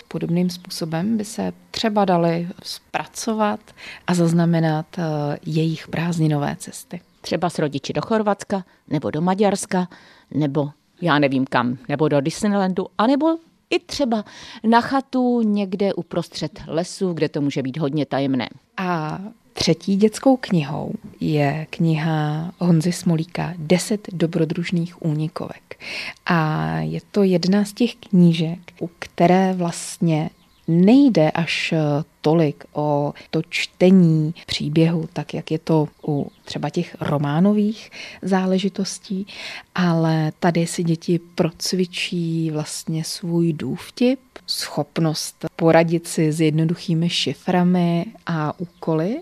podobným 0.08 0.50
způsobem 0.50 1.18
by 1.18 1.26
se 1.26 1.54
třeba 1.72 2.06
dali 2.06 2.48
zpracovat 2.64 3.60
a 4.08 4.14
zaznamenat 4.14 4.86
eh, 4.98 5.04
jejich 5.46 5.88
prázdninové 5.88 6.56
cesty. 6.60 7.02
Třeba 7.22 7.50
s 7.50 7.60
rodiči 7.60 7.94
do 7.94 8.02
Chorvatska, 8.02 8.64
nebo 8.88 9.12
do 9.12 9.22
Maďarska, 9.22 9.88
nebo 10.32 10.70
já 11.02 11.20
nevím 11.20 11.46
kam, 11.46 11.78
nebo 11.90 12.08
do 12.08 12.22
Disneylandu, 12.22 12.88
anebo 12.98 13.38
i 13.70 13.80
třeba 13.80 14.26
na 14.64 14.82
chatu 14.82 15.42
někde 15.42 15.94
uprostřed 15.94 16.62
lesu, 16.68 17.14
kde 17.14 17.30
to 17.30 17.42
může 17.42 17.64
být 17.64 17.78
hodně 17.78 18.06
tajemné. 18.06 18.50
A 18.78 19.20
Třetí 19.60 19.96
dětskou 19.96 20.38
knihou 20.38 20.94
je 21.20 21.68
kniha 21.70 22.52
Honzy 22.60 22.92
Smolíka 22.92 23.54
Deset 23.58 24.08
dobrodružných 24.14 25.06
únikovek. 25.06 25.80
A 26.26 26.70
je 26.80 27.00
to 27.12 27.24
jedna 27.24 27.66
z 27.66 27.74
těch 27.74 27.96
knížek, 27.96 28.60
u 28.80 28.90
které 29.00 29.54
vlastně 29.54 30.30
nejde 30.70 31.32
až 31.32 31.74
tolik 32.22 32.64
o 32.74 33.14
to 33.30 33.42
čtení 33.50 34.34
příběhu, 34.46 35.10
tak 35.14 35.34
jak 35.34 35.52
je 35.52 35.60
to 35.60 35.88
u 36.08 36.32
třeba 36.46 36.70
těch 36.70 36.96
románových 37.02 37.92
záležitostí, 38.22 39.28
ale 39.76 40.32
tady 40.40 40.68
si 40.68 40.84
děti 40.84 41.20
procvičí 41.36 42.52
vlastně 42.52 43.04
svůj 43.04 43.54
důvtip, 43.54 44.20
schopnost 44.48 45.46
poradit 45.56 46.08
si 46.08 46.32
s 46.32 46.42
jednoduchými 46.42 47.10
šiframi 47.10 48.06
a 48.26 48.60
úkoly. 48.60 49.22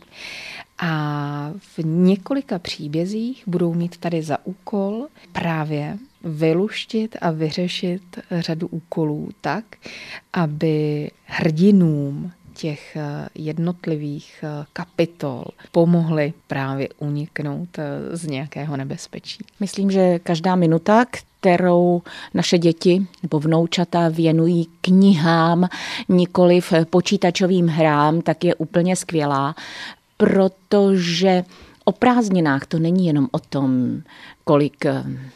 A 0.79 1.51
v 1.57 1.79
několika 1.84 2.60
příbězích 2.60 3.43
budou 3.48 3.74
mít 3.74 3.98
tady 3.98 4.22
za 4.22 4.38
úkol 4.46 5.07
právě 5.31 5.98
vyluštit 6.24 7.15
a 7.22 7.31
vyřešit 7.31 8.19
řadu 8.31 8.67
úkolů 8.67 9.29
tak, 9.41 9.65
aby 10.34 11.12
hrdinům 11.25 12.31
těch 12.57 12.96
eh, 12.96 13.29
jednotlivých 13.36 14.43
eh, 14.43 14.65
kapitol 14.74 15.43
pomohly 15.72 16.34
právě 16.48 16.89
uniknout 16.98 17.69
eh, 17.79 18.17
z 18.17 18.25
nějakého 18.27 18.77
nebezpečí. 18.77 19.43
Myslím, 19.60 19.91
že 19.91 20.19
každá 20.19 20.55
minuta, 20.55 21.05
kterou 21.39 22.01
naše 22.34 22.57
děti 22.57 23.07
nebo 23.24 23.39
vnoučata 23.39 24.10
věnují 24.10 24.67
knihám, 24.81 25.69
nikoli 26.10 26.62
v 26.62 26.74
počítačovým 26.89 27.67
hrám, 27.67 28.22
tak 28.22 28.43
je 28.43 28.55
úplně 28.55 28.96
skvělá, 28.96 29.55
protože 30.18 31.44
O 31.88 31.92
prázdninách 31.92 32.66
to 32.66 32.80
není 32.80 33.08
jenom 33.08 33.28
o 33.32 33.40
tom, 33.40 34.02
kolik 34.44 34.86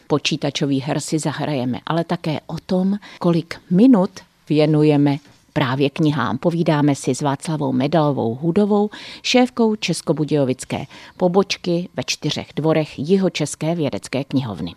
počítačových 0.08 0.84
her 0.84 1.00
si 1.00 1.20
zahrajeme, 1.20 1.80
ale 1.88 2.04
také 2.04 2.40
o 2.48 2.56
tom, 2.66 2.98
kolik 3.20 3.56
minut 3.70 4.10
věnujeme 4.50 5.18
právě 5.54 5.90
knihám. 5.90 6.38
Povídáme 6.38 6.96
si 6.96 7.16
s 7.16 7.22
Václavou 7.22 7.72
Medalovou 7.72 8.36
Hudovou, 8.36 8.90
šéfkou 9.24 9.76
Českobudějovické 9.76 10.86
pobočky 11.18 11.90
ve 11.98 12.04
čtyřech 12.06 12.48
dvorech 12.56 13.00
Jihočeské 13.00 13.76
vědecké 13.76 14.24
knihovny. 14.24 14.76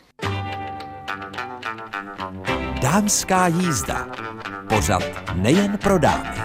Dámská 2.82 3.46
jízda. 3.46 4.08
Pořad 4.68 5.02
nejen 5.34 5.78
pro 5.78 5.98
dámy. 5.98 6.43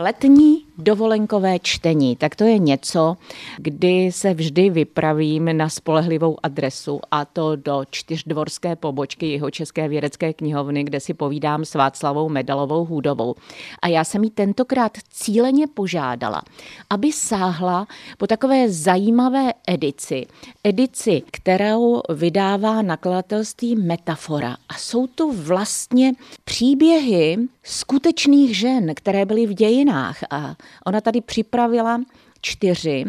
Letní 0.00 0.66
dovolenkové 0.80 1.58
čtení, 1.58 2.16
tak 2.16 2.36
to 2.36 2.44
je 2.44 2.58
něco, 2.58 3.16
kdy 3.56 4.12
se 4.12 4.34
vždy 4.34 4.70
vypravím 4.70 5.56
na 5.56 5.68
spolehlivou 5.68 6.36
adresu 6.42 7.00
a 7.10 7.24
to 7.24 7.56
do 7.56 7.82
čtyřdvorské 7.90 8.76
pobočky 8.76 9.26
jeho 9.26 9.50
České 9.50 9.88
vědecké 9.88 10.32
knihovny, 10.32 10.84
kde 10.84 11.00
si 11.00 11.14
povídám 11.14 11.64
s 11.64 11.74
Václavou 11.74 12.28
Medalovou 12.28 12.84
Hůdovou. 12.84 13.34
A 13.82 13.88
já 13.88 14.04
jsem 14.04 14.24
jí 14.24 14.30
tentokrát 14.30 14.92
cíleně 15.10 15.66
požádala, 15.66 16.42
aby 16.90 17.12
sáhla 17.12 17.86
po 18.18 18.26
takové 18.26 18.70
zajímavé 18.70 19.52
edici. 19.66 20.26
Edici, 20.64 21.22
kterou 21.30 22.00
vydává 22.14 22.82
nakladatelství 22.82 23.76
Metafora. 23.76 24.56
A 24.68 24.74
jsou 24.74 25.06
to 25.06 25.32
vlastně 25.32 26.12
příběhy 26.44 27.38
skutečných 27.62 28.56
žen, 28.56 28.94
které 28.94 29.26
byly 29.26 29.46
v 29.46 29.54
dějinách. 29.54 30.18
A 30.30 30.54
Ona 30.86 31.00
tady 31.00 31.20
připravila 31.20 32.00
čtyři 32.40 33.04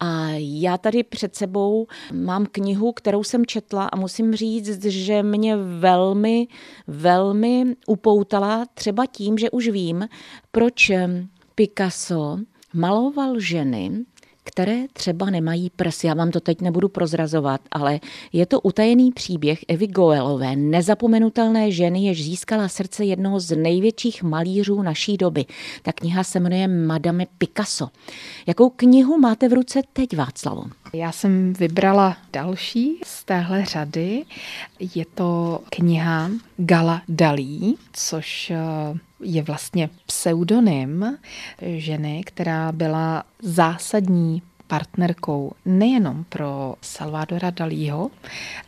a 0.00 0.28
já 0.36 0.78
tady 0.78 1.02
před 1.02 1.36
sebou 1.36 1.86
mám 2.12 2.46
knihu, 2.46 2.92
kterou 2.92 3.24
jsem 3.24 3.46
četla 3.46 3.84
a 3.84 3.96
musím 3.96 4.34
říct, 4.34 4.84
že 4.84 5.22
mě 5.22 5.56
velmi, 5.56 6.46
velmi 6.86 7.76
upoutala 7.86 8.66
třeba 8.74 9.06
tím, 9.06 9.38
že 9.38 9.50
už 9.50 9.68
vím, 9.68 10.08
proč 10.52 10.90
Picasso 11.54 12.38
maloval 12.74 13.40
ženy, 13.40 13.90
které 14.44 14.76
třeba 14.92 15.30
nemají 15.30 15.70
prs. 15.70 16.04
Já 16.04 16.14
vám 16.14 16.30
to 16.30 16.40
teď 16.40 16.60
nebudu 16.60 16.88
prozrazovat, 16.88 17.60
ale 17.72 18.00
je 18.32 18.46
to 18.46 18.60
utajený 18.60 19.12
příběh 19.12 19.58
Evy 19.68 19.86
Goelové, 19.86 20.56
nezapomenutelné 20.56 21.70
ženy, 21.70 22.04
jež 22.04 22.24
získala 22.24 22.68
srdce 22.68 23.04
jednoho 23.04 23.40
z 23.40 23.56
největších 23.56 24.22
malířů 24.22 24.82
naší 24.82 25.16
doby. 25.16 25.44
Ta 25.82 25.92
kniha 25.92 26.24
se 26.24 26.40
jmenuje 26.40 26.68
Madame 26.68 27.26
Picasso. 27.38 27.88
Jakou 28.46 28.70
knihu 28.70 29.18
máte 29.18 29.48
v 29.48 29.52
ruce 29.52 29.80
teď, 29.92 30.16
Václavo? 30.16 30.64
Já 30.92 31.12
jsem 31.12 31.52
vybrala 31.52 32.16
další 32.32 33.00
z 33.04 33.24
téhle 33.24 33.64
řady. 33.64 34.24
Je 34.94 35.04
to 35.14 35.60
kniha 35.70 36.30
Gala 36.56 37.02
Dalí, 37.08 37.76
což 37.92 38.50
eh, 38.50 38.58
je 39.24 39.42
vlastně 39.42 39.90
pseudonym 40.06 41.18
ženy, 41.62 42.22
která 42.26 42.72
byla 42.72 43.24
zásadní 43.42 44.42
partnerkou 44.66 45.52
nejenom 45.64 46.24
pro 46.28 46.74
Salvadora 46.80 47.50
Dalího, 47.50 48.10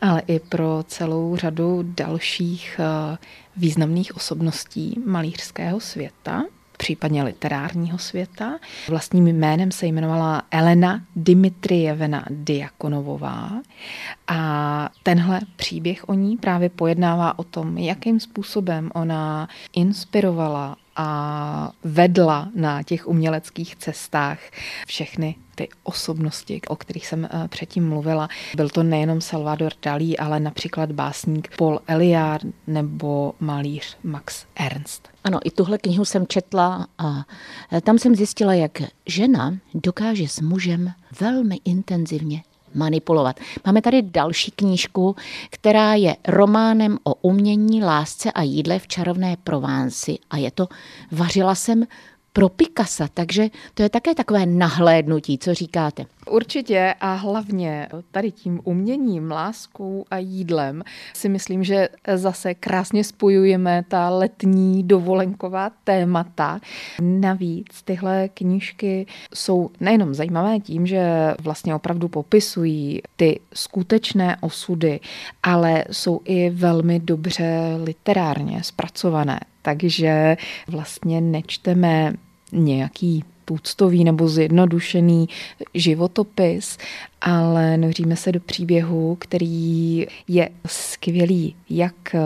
ale 0.01 0.23
i 0.27 0.39
pro 0.39 0.85
celou 0.87 1.37
řadu 1.37 1.83
dalších 1.83 2.81
eh, 2.81 3.17
významných 3.57 4.17
osobností 4.17 5.01
malířského 5.07 5.81
světa 5.81 6.45
případně 6.77 7.23
literárního 7.23 7.99
světa. 7.99 8.59
Vlastním 8.89 9.27
jménem 9.27 9.73
se 9.73 9.87
jmenovala 9.87 10.43
Elena 10.51 11.01
Dimitrievna 11.17 12.25
Diakonovová 12.31 13.51
a 14.27 14.91
tenhle 15.03 15.41
příběh 15.57 16.09
o 16.09 16.15
ní 16.15 16.37
právě 16.37 16.69
pojednává 16.69 17.39
o 17.39 17.45
tom, 17.45 17.79
jakým 17.79 18.21
způsobem 18.21 18.91
ona 18.95 19.49
inspirovala 19.73 20.77
a 20.97 21.73
vedla 21.85 22.49
na 22.55 22.83
těch 22.83 23.09
uměleckých 23.09 23.77
cestách 23.77 24.39
všechny 24.87 25.35
ty 25.57 25.69
osobnosti, 25.83 26.61
o 26.69 26.77
kterých 26.77 27.07
jsem 27.07 27.25
eh, 27.25 27.49
předtím 27.49 27.89
mluvila. 27.89 28.29
Byl 28.57 28.69
to 28.69 28.83
nejenom 28.83 29.21
Salvador 29.21 29.73
Dalí, 29.83 30.19
ale 30.19 30.41
například 30.41 30.93
básník 30.93 31.57
Paul 31.57 31.81
Eliard 31.87 32.47
nebo 32.67 33.35
malíř 33.41 33.97
Max 34.03 34.47
Ernst. 34.57 35.09
Ano, 35.25 35.41
i 35.45 35.51
tuhle 35.51 35.79
knihu 35.79 36.05
jsem 36.05 36.27
četla 36.27 36.87
a 36.99 37.25
eh, 37.73 37.81
tam 37.81 37.99
jsem 37.99 38.15
zjistila, 38.15 38.55
jak 38.55 38.83
žena 39.07 39.57
dokáže 39.75 40.29
s 40.29 40.41
mužem 40.41 40.93
velmi 41.21 41.61
intenzivně 41.65 42.43
manipulovat. 42.75 43.41
Máme 43.67 43.83
tady 43.83 44.03
další 44.03 44.51
knížku, 44.51 45.17
která 45.51 45.95
je 45.95 46.17
románem 46.29 46.99
o 47.05 47.15
umění, 47.15 47.85
lásce 47.85 48.33
a 48.33 48.43
jídle 48.43 48.79
v 48.79 48.89
čarovné 48.89 49.37
Provánci 49.45 50.19
a 50.31 50.37
je 50.37 50.51
to 50.51 50.69
Vařila 51.13 51.55
jsem 51.55 51.85
pro 52.37 52.49
Picasa, 52.49 53.09
takže 53.15 53.49
to 53.75 53.83
je 53.83 53.89
také 53.89 54.15
takové 54.15 54.47
nahlédnutí, 54.47 55.39
co 55.39 55.55
říkáte. 55.55 56.07
Určitě 56.31 56.95
a 57.01 57.15
hlavně 57.15 57.89
tady 58.11 58.31
tím 58.31 58.61
uměním, 58.65 59.31
láskou 59.31 60.05
a 60.11 60.19
jídlem 60.19 60.83
si 61.15 61.29
myslím, 61.29 61.65
že 61.65 61.89
zase 62.15 62.55
krásně 62.55 63.05
spojujeme 63.05 63.85
ta 63.89 64.11
letní 64.11 64.83
dovolenková 64.83 65.71
témata. 65.85 66.61
Navíc 67.01 67.83
tyhle 67.85 68.29
knížky 68.29 69.07
jsou 69.35 69.71
nejenom 69.81 70.15
zajímavé 70.15 70.61
tím, 70.61 70.87
že 70.87 71.35
vlastně 71.41 71.75
opravdu 71.75 72.09
popisují 72.09 73.01
ty 73.17 73.41
skutečné 73.55 74.37
osudy, 74.41 75.01
ale 75.43 75.85
jsou 75.91 76.21
i 76.25 76.51
velmi 76.51 77.01
dobře 77.01 77.79
literárně 77.85 78.63
zpracované. 78.63 79.41
takže 79.63 80.37
vlastně 80.69 81.21
nečteme 81.21 82.13
nějaký 82.53 83.25
tuctový 83.45 84.05
nebo 84.05 84.29
zjednodušený 84.29 85.29
životopis, 85.75 86.79
ale 87.21 87.77
noříme 87.77 88.17
se 88.17 88.33
do 88.33 88.41
příběhu, 88.41 89.17
který 89.21 90.07
je 90.29 90.49
skvělý 90.67 91.57
jak 91.71 92.15
eh, 92.15 92.21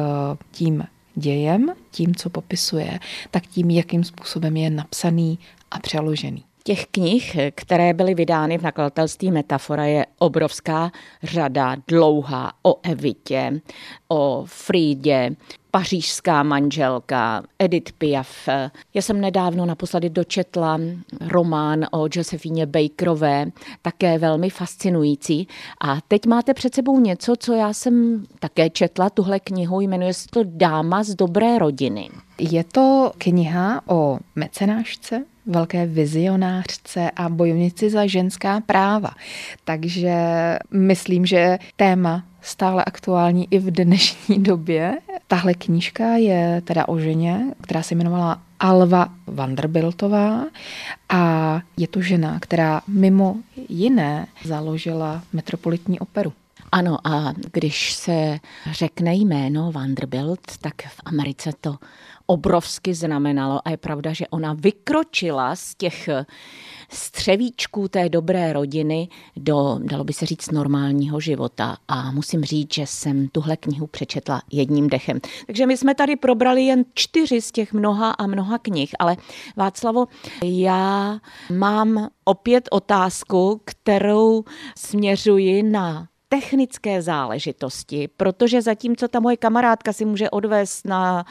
tím 0.51 0.85
dějem, 1.15 1.73
tím, 1.91 2.15
co 2.15 2.31
popisuje, 2.31 2.99
tak 3.31 3.47
tím, 3.47 3.71
jakým 3.71 4.05
způsobem 4.05 4.57
je 4.57 4.71
napsaný 4.71 5.39
a 5.71 5.79
přeložený. 5.79 6.50
Těch 6.71 6.87
knih, 6.87 7.37
které 7.55 7.95
byly 7.95 8.15
vydány 8.15 8.59
v 8.59 8.63
nakladatelství 8.63 9.31
Metafora, 9.31 9.85
je 9.85 10.07
obrovská 10.19 10.93
řada, 11.23 11.77
dlouhá, 11.89 12.53
o 12.63 12.77
Evitě, 12.83 13.61
o 14.09 14.45
Frídě, 14.47 15.37
pařížská 15.71 16.43
manželka, 16.43 17.43
Edith 17.59 17.93
Piaf. 17.93 18.49
Já 18.95 19.03
jsem 19.03 19.21
nedávno 19.21 19.67
naposledy 19.67 20.11
dočetla 20.11 20.81
román 21.21 21.87
o 21.93 22.07
Josefíně 22.13 22.67
Bakerové, 22.67 23.47
také 23.83 24.19
velmi 24.19 24.51
fascinující. 24.51 25.49
A 25.81 25.99
teď 26.09 26.27
máte 26.27 26.55
před 26.55 26.75
sebou 26.75 27.01
něco, 27.01 27.35
co 27.39 27.55
já 27.55 27.73
jsem 27.73 28.25
také 28.39 28.71
četla, 28.71 29.11
tuhle 29.11 29.41
knihu, 29.41 29.81
jmenuje 29.81 30.15
se 30.15 30.29
to 30.31 30.41
Dáma 30.45 31.03
z 31.03 31.15
dobré 31.15 31.59
rodiny. 31.59 32.09
Je 32.39 32.65
to 32.65 33.13
kniha 33.19 33.83
o 33.87 34.19
mecenášce, 34.37 35.25
velké 35.51 35.87
vizionářce 35.87 37.11
a 37.11 37.29
bojovnici 37.29 37.91
za 37.91 38.07
ženská 38.07 38.61
práva. 38.61 39.11
Takže 39.65 40.15
myslím, 40.71 41.27
že 41.27 41.59
téma 41.77 42.25
stále 42.43 42.85
aktuální 42.85 43.49
i 43.51 43.59
v 43.59 43.71
dnešní 43.71 44.43
době. 44.43 44.99
Tahle 45.29 45.55
knížka 45.55 46.17
je 46.17 46.63
teda 46.65 46.89
o 46.89 46.99
ženě, 46.99 47.45
která 47.63 47.83
se 47.83 47.95
jmenovala 47.95 48.43
Alva 48.61 49.09
Vanderbiltová 49.27 50.45
a 51.09 51.61
je 51.77 51.89
to 51.89 52.01
žena, 52.03 52.41
která 52.41 52.81
mimo 52.89 53.37
jiné 53.69 54.27
založila 54.45 55.23
Metropolitní 55.33 55.99
operu. 55.99 56.33
Ano, 56.73 56.99
a 57.07 57.33
když 57.53 57.93
se 57.93 58.39
řekne 58.71 59.15
jméno 59.15 59.73
Vanderbilt, 59.73 60.41
tak 60.61 60.75
v 60.83 61.01
Americe 61.05 61.51
to 61.61 61.77
obrovsky 62.31 62.95
znamenalo 62.95 63.61
a 63.65 63.71
je 63.71 63.77
pravda, 63.77 64.13
že 64.13 64.29
ona 64.29 64.53
vykročila 64.53 65.57
z 65.57 65.75
těch 65.75 66.09
střevíčků 66.89 67.89
té 67.89 68.09
dobré 68.09 68.53
rodiny 68.53 69.09
do, 69.37 69.79
dalo 69.83 70.05
by 70.05 70.13
se 70.13 70.27
říct, 70.27 70.51
normálního 70.51 71.21
života. 71.21 71.77
A 71.89 72.13
musím 72.13 72.45
říct, 72.45 72.75
že 72.75 72.87
jsem 72.87 73.29
tuhle 73.29 73.57
knihu 73.57 73.87
přečetla 73.87 74.43
jedním 74.53 74.89
dechem. 74.89 75.21
Takže 75.47 75.67
my 75.67 75.77
jsme 75.77 75.95
tady 75.95 76.17
probrali 76.17 76.63
jen 76.63 76.85
čtyři 76.95 77.43
z 77.43 77.53
těch 77.53 77.73
mnoha 77.73 78.11
a 78.11 78.27
mnoha 78.27 78.59
knih, 78.59 78.91
ale 78.99 79.17
Václavo, 79.57 80.07
já 80.45 81.19
mám 81.53 82.09
opět 82.25 82.69
otázku, 82.71 83.61
kterou 83.65 84.45
směřuji 84.77 85.63
na 85.63 86.10
technické 86.33 87.03
záležitosti, 87.03 88.09
protože 88.17 88.63
zatímco 88.63 89.09
ta 89.09 89.21
moje 89.21 89.37
kamarádka 89.37 89.93
si 89.93 90.05
může 90.05 90.31
odvést 90.31 90.87
na 90.87 91.25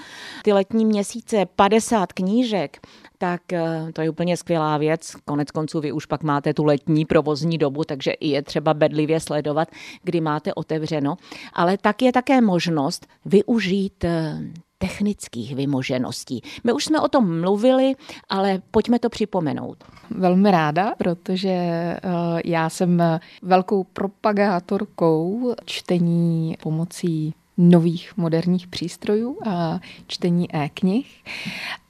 ty 0.44 0.54
letní 0.54 0.86
měsíce 0.86 1.46
50 1.46 2.14
knížek, 2.14 2.88
tak 3.18 3.54
eh, 3.54 3.88
to 3.94 4.02
je 4.02 4.10
úplně 4.10 4.38
skvělá 4.38 4.78
věc. 4.78 5.16
Konec 5.26 5.52
konců 5.52 5.80
vy 5.80 5.92
už 5.92 6.06
pak 6.06 6.24
máte 6.24 6.54
tu 6.54 6.64
letní 6.64 7.06
provozní 7.06 7.58
dobu, 7.58 7.84
takže 7.84 8.12
i 8.12 8.28
je 8.28 8.42
třeba 8.42 8.74
bedlivě 8.74 9.20
sledovat, 9.20 9.68
kdy 10.04 10.22
máte 10.22 10.54
otevřeno. 10.54 11.18
Ale 11.54 11.78
tak 11.78 12.02
je 12.02 12.12
také 12.12 12.42
možnost 12.42 13.08
využít 13.26 14.04
eh, 14.04 14.40
technických 14.80 15.56
vymožeností. 15.56 16.42
My 16.64 16.74
už 16.74 16.86
jsme 16.86 17.00
o 17.00 17.08
tom 17.08 17.42
mluvili, 17.42 17.94
ale 18.30 18.62
pojďme 18.72 19.00
to 19.00 19.10
připomenout. 19.10 19.84
Velmi 20.10 20.52
ráda, 20.52 20.94
protože 20.98 21.50
eh, 21.50 22.00
já 22.46 22.70
jsem 22.70 23.04
velkou 23.42 23.84
propagátorkou 23.84 25.54
čtení 25.66 26.58
pomocí 26.64 27.34
nových 27.60 28.18
moderních 28.18 28.68
přístrojů 28.68 29.38
a 29.46 29.80
čtení 30.08 30.56
e-knih. 30.56 31.24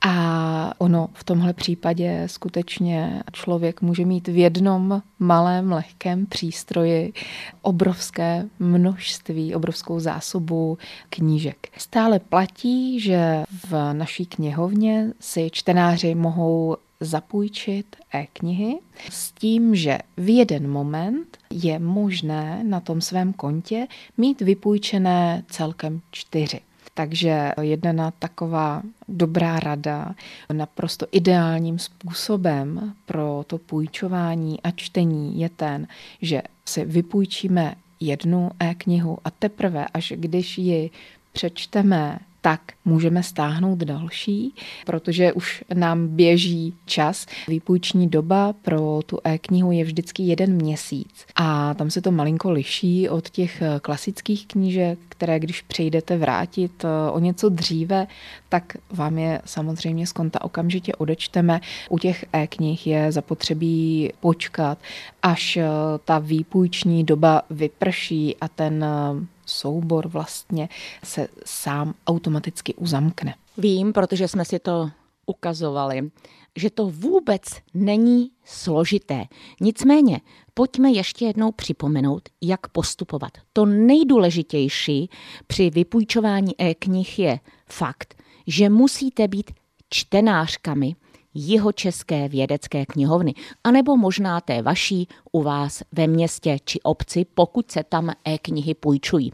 A 0.02 0.74
ono 0.78 1.10
v 1.14 1.24
tomhle 1.24 1.54
případě 1.54 2.24
skutečně 2.26 3.24
člověk 3.32 3.82
může 3.82 4.06
mít 4.06 4.28
v 4.28 4.38
jednom 4.38 5.02
malém, 5.20 5.72
lehkém 5.72 6.26
přístroji 6.26 7.14
obrovské 7.62 8.46
množství, 8.60 9.56
obrovskou 9.56 10.00
zásobu 10.00 10.78
knížek. 11.10 11.68
Stále 11.78 12.20
platí, 12.20 13.00
že 13.00 13.44
v 13.70 13.94
naší 13.94 14.26
knihovně 14.26 15.14
si 15.20 15.50
čtenáři 15.52 16.16
mohou 16.16 16.78
zapůjčit 17.00 17.96
e-knihy 18.14 18.80
s 19.10 19.32
tím, 19.32 19.76
že 19.76 19.98
v 20.18 20.36
jeden 20.36 20.72
moment 20.72 21.38
je 21.54 21.80
možné 21.80 22.64
na 22.64 22.80
tom 22.80 23.02
svém 23.02 23.34
kontě 23.34 23.88
mít 24.18 24.42
vypůjčené 24.42 25.44
celkem 25.48 26.02
čtyři. 26.12 26.60
Takže 26.94 27.52
jedna 27.62 28.12
taková 28.12 28.82
dobrá 29.08 29.60
rada 29.60 30.16
naprosto 30.54 31.06
ideálním 31.12 31.80
způsobem 31.80 32.94
pro 33.06 33.44
to 33.48 33.58
půjčování 33.58 34.62
a 34.62 34.72
čtení 34.72 35.40
je 35.40 35.50
ten, 35.50 35.88
že 36.22 36.42
si 36.66 36.86
vypůjčíme 36.86 37.76
jednu 38.00 38.52
e-knihu 38.60 39.18
a 39.26 39.32
teprve, 39.32 39.86
až 39.94 40.14
když 40.16 40.58
ji 40.58 40.90
přečteme 41.32 42.20
tak 42.42 42.62
můžeme 42.86 43.24
stáhnout 43.24 43.80
další, 43.80 44.56
protože 44.86 45.34
už 45.34 45.64
nám 45.74 46.08
běží 46.08 46.74
čas. 46.86 47.26
Výpůjční 47.48 48.08
doba 48.08 48.54
pro 48.54 49.00
tu 49.06 49.20
e-knihu 49.24 49.72
je 49.72 49.84
vždycky 49.84 50.24
jeden 50.24 50.56
měsíc 50.56 51.26
a 51.36 51.74
tam 51.74 51.90
se 51.90 52.02
to 52.02 52.12
malinko 52.12 52.52
liší 52.52 53.10
od 53.10 53.30
těch 53.30 53.64
klasických 53.82 54.48
knížek, 54.48 55.00
které 55.20 55.40
když 55.40 55.62
přejdete 55.62 56.18
vrátit 56.18 56.84
eh, 56.84 57.12
o 57.12 57.20
něco 57.20 57.50
dříve, 57.50 58.08
tak 58.50 58.78
vám 58.92 59.18
je 59.18 59.42
samozřejmě 59.46 60.08
z 60.08 60.12
konta 60.12 60.42
okamžitě 60.42 60.96
odečteme. 60.96 61.60
U 61.90 62.00
těch 62.00 62.26
e-knih 62.34 62.88
je 62.88 63.12
zapotřebí 63.12 64.12
počkat, 64.20 64.78
až 65.24 65.58
eh, 65.58 65.68
ta 66.06 66.20
výpůjční 66.20 67.04
doba 67.04 67.42
vyprší 67.50 68.36
a 68.42 68.48
ten 68.48 68.84
eh, 68.84 69.26
soubor 69.50 70.08
vlastně 70.08 70.70
se 71.04 71.28
sám 71.46 71.94
automaticky 72.08 72.74
uzamkne. 72.74 73.36
Vím, 73.58 73.94
protože 73.94 74.28
jsme 74.28 74.46
si 74.46 74.60
to 74.60 74.90
ukazovali, 75.26 76.12
že 76.56 76.70
to 76.70 76.90
vůbec 76.90 77.44
není 77.74 78.32
složité. 78.44 79.26
Nicméně, 79.62 80.22
pojďme 80.54 80.92
ještě 80.92 81.26
jednou 81.26 81.52
připomenout, 81.52 82.30
jak 82.42 82.68
postupovat. 82.68 83.32
To 83.54 83.66
nejdůležitější 83.66 85.10
při 85.48 85.70
vypůjčování 85.70 86.62
e-knih 86.62 87.20
je 87.20 87.40
fakt, 87.70 88.24
že 88.48 88.70
musíte 88.70 89.28
být 89.28 89.52
čtenářkami 89.90 90.96
Jihočeské 91.40 92.28
vědecké 92.28 92.86
knihovny, 92.86 93.34
anebo 93.64 93.98
možná 93.98 94.42
té 94.42 94.62
vaší 94.62 95.08
u 95.32 95.42
vás 95.42 95.84
ve 95.92 96.08
městě 96.08 96.58
či 96.66 96.80
obci, 96.82 97.26
pokud 97.34 97.72
se 97.72 97.84
tam 97.84 98.12
e-knihy 98.28 98.74
půjčují. 98.74 99.34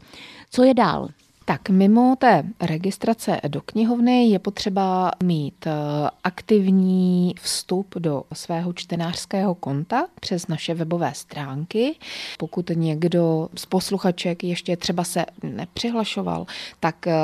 Co 0.50 0.62
je 0.62 0.74
dál? 0.74 1.08
Tak 1.44 1.70
mimo 1.70 2.16
té 2.18 2.42
registrace 2.60 3.40
do 3.48 3.60
knihovny 3.60 4.28
je 4.28 4.38
potřeba 4.38 5.10
mít 5.22 5.66
eh, 5.66 5.70
aktivní 6.24 7.34
vstup 7.40 7.94
do 7.98 8.22
svého 8.32 8.72
čtenářského 8.72 9.54
konta 9.54 10.06
přes 10.20 10.48
naše 10.48 10.74
webové 10.74 11.14
stránky. 11.14 11.96
Pokud 12.38 12.70
někdo 12.74 13.48
z 13.54 13.66
posluchaček 13.66 14.44
ještě 14.44 14.76
třeba 14.76 15.04
se 15.04 15.24
nepřihlašoval, 15.42 16.46
tak 16.80 17.06
eh, 17.06 17.14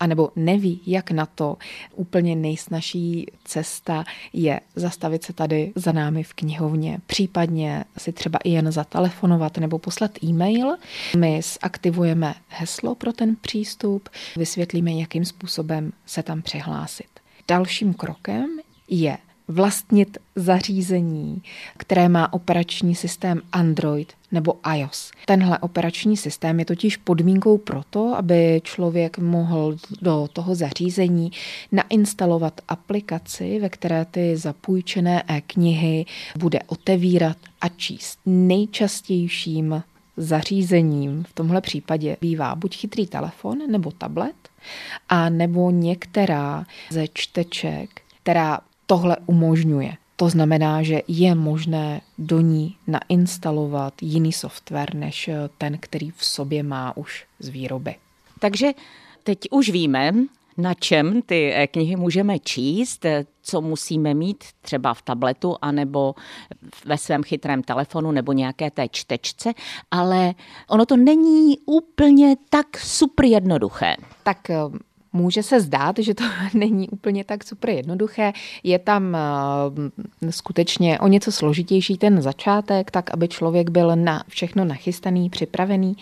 anebo 0.00 0.30
neví, 0.36 0.80
jak 0.86 1.10
na 1.10 1.26
to, 1.26 1.56
úplně 1.94 2.36
nejsnažší 2.36 3.26
cesta 3.44 4.04
je 4.32 4.60
zastavit 4.76 5.24
se 5.24 5.32
tady 5.32 5.72
za 5.74 5.92
námi 5.92 6.22
v 6.22 6.34
knihovně, 6.34 6.98
případně 7.06 7.84
si 7.98 8.12
třeba 8.12 8.38
i 8.44 8.50
jen 8.50 8.72
zatelefonovat 8.72 9.58
nebo 9.58 9.78
poslat 9.78 10.24
e-mail. 10.24 10.76
My 11.16 11.40
zaktivujeme 11.62 12.34
heslo 12.48 12.94
pro 12.94 13.12
ten 13.12 13.36
přístup, 13.36 14.08
vysvětlíme, 14.36 14.92
jakým 14.92 15.24
způsobem 15.24 15.92
se 16.06 16.22
tam 16.22 16.42
přihlásit. 16.42 17.08
Dalším 17.48 17.94
krokem 17.94 18.58
je 18.88 19.18
vlastnit 19.48 20.18
zařízení, 20.36 21.42
které 21.76 22.08
má 22.08 22.32
operační 22.32 22.94
systém 22.94 23.42
Android 23.52 24.12
nebo 24.34 24.56
iOS. 24.76 25.10
Tenhle 25.26 25.58
operační 25.58 26.16
systém 26.16 26.58
je 26.58 26.64
totiž 26.64 26.96
podmínkou 26.96 27.58
pro 27.58 27.82
to, 27.90 28.14
aby 28.16 28.60
člověk 28.64 29.18
mohl 29.18 29.76
do 30.02 30.28
toho 30.32 30.54
zařízení 30.54 31.32
nainstalovat 31.72 32.60
aplikaci, 32.68 33.58
ve 33.60 33.68
které 33.68 34.04
ty 34.04 34.36
zapůjčené 34.36 35.22
e-knihy 35.28 36.06
bude 36.38 36.60
otevírat 36.66 37.36
a 37.60 37.68
číst. 37.68 38.18
Nejčastějším 38.26 39.82
zařízením 40.16 41.24
v 41.28 41.32
tomhle 41.32 41.60
případě 41.60 42.16
bývá 42.20 42.54
buď 42.54 42.76
chytrý 42.76 43.06
telefon 43.06 43.58
nebo 43.70 43.90
tablet, 43.90 44.36
a 45.08 45.28
nebo 45.28 45.70
některá 45.70 46.66
ze 46.90 47.06
čteček, 47.12 48.00
která 48.22 48.60
tohle 48.86 49.16
umožňuje. 49.26 49.96
To 50.16 50.28
znamená, 50.28 50.82
že 50.82 51.00
je 51.08 51.34
možné 51.34 52.00
do 52.18 52.40
ní 52.40 52.76
nainstalovat 52.86 53.94
jiný 54.02 54.32
software 54.32 54.94
než 54.94 55.30
ten, 55.58 55.78
který 55.80 56.10
v 56.10 56.24
sobě 56.24 56.62
má 56.62 56.96
už 56.96 57.26
z 57.38 57.48
výroby. 57.48 57.94
Takže 58.38 58.72
teď 59.22 59.38
už 59.50 59.70
víme, 59.70 60.12
na 60.56 60.74
čem 60.74 61.22
ty 61.22 61.68
knihy 61.70 61.96
můžeme 61.96 62.38
číst, 62.38 63.06
co 63.42 63.60
musíme 63.60 64.14
mít 64.14 64.44
třeba 64.60 64.94
v 64.94 65.02
tabletu 65.02 65.56
anebo 65.62 66.14
ve 66.84 66.98
svém 66.98 67.22
chytrém 67.22 67.62
telefonu 67.62 68.12
nebo 68.12 68.32
nějaké 68.32 68.70
té 68.70 68.88
čtečce, 68.88 69.52
ale 69.90 70.34
ono 70.68 70.86
to 70.86 70.96
není 70.96 71.58
úplně 71.66 72.36
tak 72.50 72.78
super 72.78 73.24
jednoduché. 73.26 73.96
Tak 74.22 74.50
eh, 74.50 74.56
Může 75.16 75.42
se 75.42 75.60
zdát, 75.60 75.98
že 75.98 76.14
to 76.14 76.24
není 76.54 76.88
úplně 76.88 77.24
tak 77.24 77.44
super 77.44 77.70
jednoduché. 77.70 78.32
Je 78.62 78.78
tam 78.78 79.16
eh, 79.16 80.30
skutečně 80.30 80.98
o 80.98 81.08
něco 81.08 81.32
složitější 81.32 81.98
ten 81.98 82.22
začátek, 82.22 82.90
tak 82.90 83.10
aby 83.10 83.28
člověk 83.28 83.70
byl 83.70 83.96
na 83.96 84.24
všechno 84.28 84.64
nachystaný, 84.64 85.30
připravený, 85.30 85.96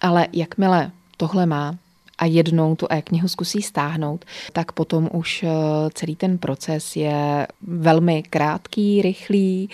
ale 0.00 0.26
jakmile 0.32 0.90
tohle 1.16 1.46
má, 1.46 1.74
a 2.18 2.26
jednou 2.26 2.76
tu 2.76 2.86
e-knihu 2.90 3.28
zkusí 3.28 3.62
stáhnout, 3.62 4.24
tak 4.52 4.72
potom 4.72 5.08
už 5.12 5.42
eh, 5.42 5.48
celý 5.94 6.16
ten 6.16 6.38
proces 6.38 6.96
je 6.96 7.46
velmi 7.62 8.22
krátký, 8.22 9.02
rychlý 9.02 9.70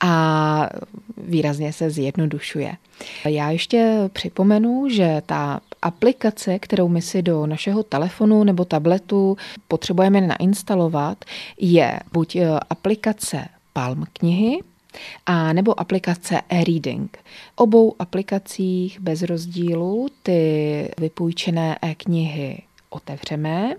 a 0.00 0.68
výrazně 1.16 1.72
se 1.72 1.90
zjednodušuje. 1.90 2.76
Já 3.24 3.50
ještě 3.50 4.10
připomenu, 4.12 4.88
že 4.88 5.22
ta 5.26 5.60
aplikace, 5.82 6.58
kterou 6.58 6.88
my 6.88 7.02
si 7.02 7.22
do 7.22 7.46
našeho 7.46 7.82
telefonu 7.82 8.44
nebo 8.44 8.64
tabletu 8.64 9.36
potřebujeme 9.68 10.20
nainstalovat, 10.20 11.24
je 11.58 12.00
buď 12.12 12.36
eh, 12.36 12.60
aplikace 12.70 13.48
Palm 13.72 14.04
knihy, 14.12 14.58
a 15.26 15.52
nebo 15.52 15.80
aplikace 15.80 16.40
e-reading. 16.48 17.18
Obou 17.54 17.94
aplikacích 17.98 19.00
bez 19.00 19.22
rozdílu 19.22 20.08
ty 20.22 20.90
vypůjčené 20.98 21.78
e-knihy 21.82 22.62
otevřeme 22.90 23.74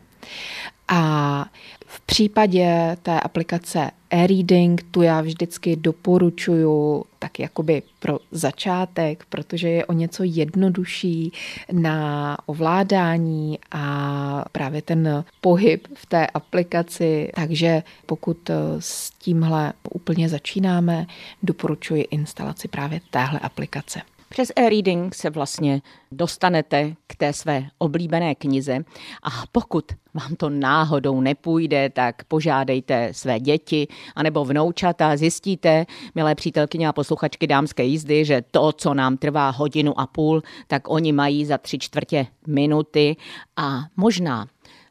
a 0.87 1.45
v 1.85 2.01
případě 2.01 2.97
té 3.01 3.19
aplikace 3.19 3.91
e-reading 4.09 4.85
tu 4.91 5.01
já 5.01 5.21
vždycky 5.21 5.75
doporučuju 5.75 7.05
tak 7.19 7.39
jakoby 7.39 7.83
pro 7.99 8.19
začátek, 8.31 9.25
protože 9.29 9.69
je 9.69 9.85
o 9.85 9.93
něco 9.93 10.23
jednodušší 10.23 11.31
na 11.71 12.37
ovládání 12.45 13.59
a 13.71 14.45
právě 14.51 14.81
ten 14.81 15.23
pohyb 15.41 15.87
v 15.93 16.05
té 16.05 16.27
aplikaci. 16.27 17.31
Takže 17.35 17.83
pokud 18.05 18.49
s 18.79 19.09
tímhle 19.09 19.73
úplně 19.93 20.29
začínáme, 20.29 21.05
doporučuji 21.43 22.01
instalaci 22.01 22.67
právě 22.67 23.01
téhle 23.11 23.39
aplikace. 23.39 24.01
Přes 24.29 24.51
e-reading 24.55 25.15
se 25.15 25.29
vlastně 25.29 25.81
dostanete 26.11 26.95
k 27.07 27.15
té 27.15 27.33
své 27.33 27.67
oblíbené 27.77 28.35
knize 28.35 28.77
a 29.23 29.29
pokud 29.51 29.85
vám 30.13 30.35
to 30.35 30.49
náhodou 30.49 31.21
nepůjde, 31.21 31.89
tak 31.89 32.23
požádejte 32.23 33.09
své 33.11 33.39
děti 33.39 33.87
anebo 34.15 34.45
vnoučata. 34.45 35.17
Zjistíte, 35.17 35.85
milé 36.15 36.35
přítelkyně 36.35 36.87
a 36.87 36.93
posluchačky 36.93 37.47
dámské 37.47 37.83
jízdy, 37.83 38.25
že 38.25 38.43
to, 38.51 38.71
co 38.71 38.93
nám 38.93 39.17
trvá 39.17 39.49
hodinu 39.49 39.99
a 39.99 40.07
půl, 40.07 40.41
tak 40.67 40.89
oni 40.89 41.11
mají 41.11 41.45
za 41.45 41.57
tři 41.57 41.79
čtvrtě 41.79 42.27
minuty 42.47 43.15
a 43.57 43.79
možná 43.97 44.47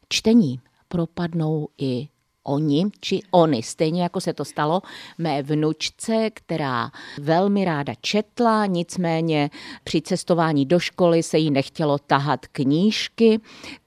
čtení 0.09 0.61
propadnou 0.89 1.69
i 1.79 2.09
oni 2.45 2.85
či 3.01 3.21
oni, 3.31 3.63
stejně 3.63 4.03
jako 4.03 4.21
se 4.21 4.33
to 4.33 4.45
stalo 4.45 4.83
mé 5.19 5.43
vnučce, 5.43 6.31
která 6.35 6.91
velmi 7.21 7.65
ráda 7.65 7.93
četla, 8.01 8.67
nicméně 8.67 9.51
při 9.85 10.03
cestování 10.03 10.67
do 10.67 10.79
školy 10.79 11.23
se 11.23 11.39
jí 11.39 11.51
nechtělo 11.51 11.99
tahat 11.99 12.47
knížky, 12.47 13.41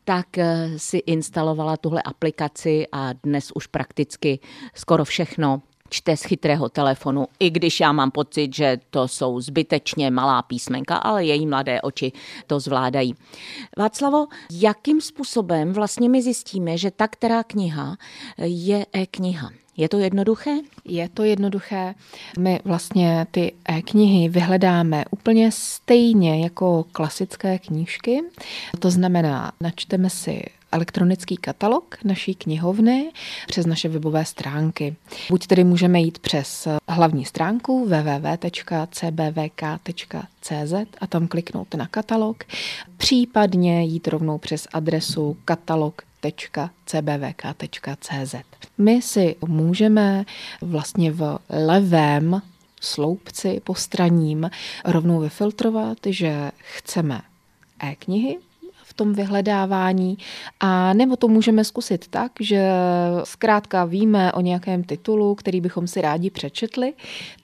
tak 0.04 0.38
eh, 0.38 0.70
si 0.78 0.98
instalovala 0.98 1.78
tuhle 1.78 2.02
aplikaci 2.02 2.88
a 2.91 3.13
dnes 3.24 3.52
už 3.56 3.67
prakticky 3.67 4.39
skoro 4.74 5.06
všechno 5.06 5.62
čte 5.89 6.17
z 6.17 6.23
chytrého 6.23 6.69
telefonu, 6.69 7.28
i 7.39 7.50
když 7.50 7.80
já 7.80 7.91
mám 7.91 8.12
pocit, 8.12 8.56
že 8.56 8.80
to 8.89 9.08
jsou 9.08 9.41
zbytečně 9.41 10.12
malá 10.12 10.41
písmenka, 10.41 10.95
ale 10.95 11.26
její 11.26 11.47
mladé 11.47 11.82
oči 11.82 12.12
to 12.47 12.60
zvládají. 12.60 13.15
Václavo, 13.78 14.28
jakým 14.52 15.02
způsobem 15.02 15.73
vlastně 15.73 16.10
my 16.10 16.21
zjistíme, 16.21 16.78
že 16.78 16.91
ta 16.91 17.08
která 17.08 17.43
kniha 17.43 17.97
je 18.38 18.86
e-kniha? 18.93 19.50
Je 19.78 19.89
to 19.89 19.97
jednoduché? 19.97 20.52
Je 20.86 21.10
to 21.10 21.23
jednoduché. 21.23 21.95
My 22.39 22.60
vlastně 22.65 23.28
ty 23.32 23.54
e-knihy 23.69 24.30
vyhledáme 24.30 25.06
úplně 25.12 25.52
stejně 25.52 26.43
jako 26.43 26.86
klasické 26.91 27.60
knížky. 27.60 28.21
To 28.80 28.91
znamená, 28.91 29.52
načteme 29.62 30.10
si 30.10 30.43
elektronický 30.72 31.38
katalog 31.38 31.98
naší 32.04 32.36
knihovny 32.36 33.12
přes 33.48 33.66
naše 33.66 33.90
webové 33.90 34.26
stránky. 34.26 34.96
Buď 35.30 35.48
tedy 35.48 35.64
můžeme 35.64 36.00
jít 36.00 36.20
přes 36.20 36.68
hlavní 36.90 37.26
stránku 37.26 37.86
www.cbvk.cz 37.86 40.74
a 41.02 41.08
tam 41.08 41.28
kliknout 41.28 41.76
na 41.76 41.88
katalog, 41.88 42.44
případně 42.98 43.84
jít 43.84 44.08
rovnou 44.08 44.38
přes 44.38 44.68
adresu 44.74 45.38
katalog.cbvk.cz. 45.46 48.36
My 48.78 49.02
si 49.02 49.36
můžeme 49.48 50.26
vlastně 50.62 51.12
v 51.12 51.40
levém 51.50 52.42
sloupci 52.82 53.62
postraním 53.64 54.50
rovnou 54.86 55.20
vyfiltrovat, 55.20 55.98
že 56.06 56.52
chceme 56.58 57.22
e-knihy, 57.80 58.38
tom 58.98 59.14
vyhledávání, 59.14 60.18
a 60.60 60.94
nebo 60.94 61.16
to 61.16 61.28
můžeme 61.28 61.64
zkusit 61.64 62.08
tak, 62.08 62.32
že 62.40 62.70
zkrátka 63.24 63.86
víme 63.86 64.34
o 64.34 64.42
nějakém 64.42 64.84
titulu, 64.84 65.36
který 65.36 65.62
bychom 65.62 65.88
si 65.88 66.02
rádi 66.02 66.30
přečetli, 66.30 66.94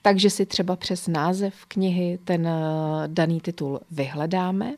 takže 0.02 0.30
si 0.30 0.46
třeba 0.46 0.76
přes 0.76 1.08
název 1.08 1.54
knihy 1.68 2.18
ten 2.24 2.46
eh, 2.46 2.52
daný 3.06 3.40
titul 3.40 3.80
vyhledáme. 3.90 4.74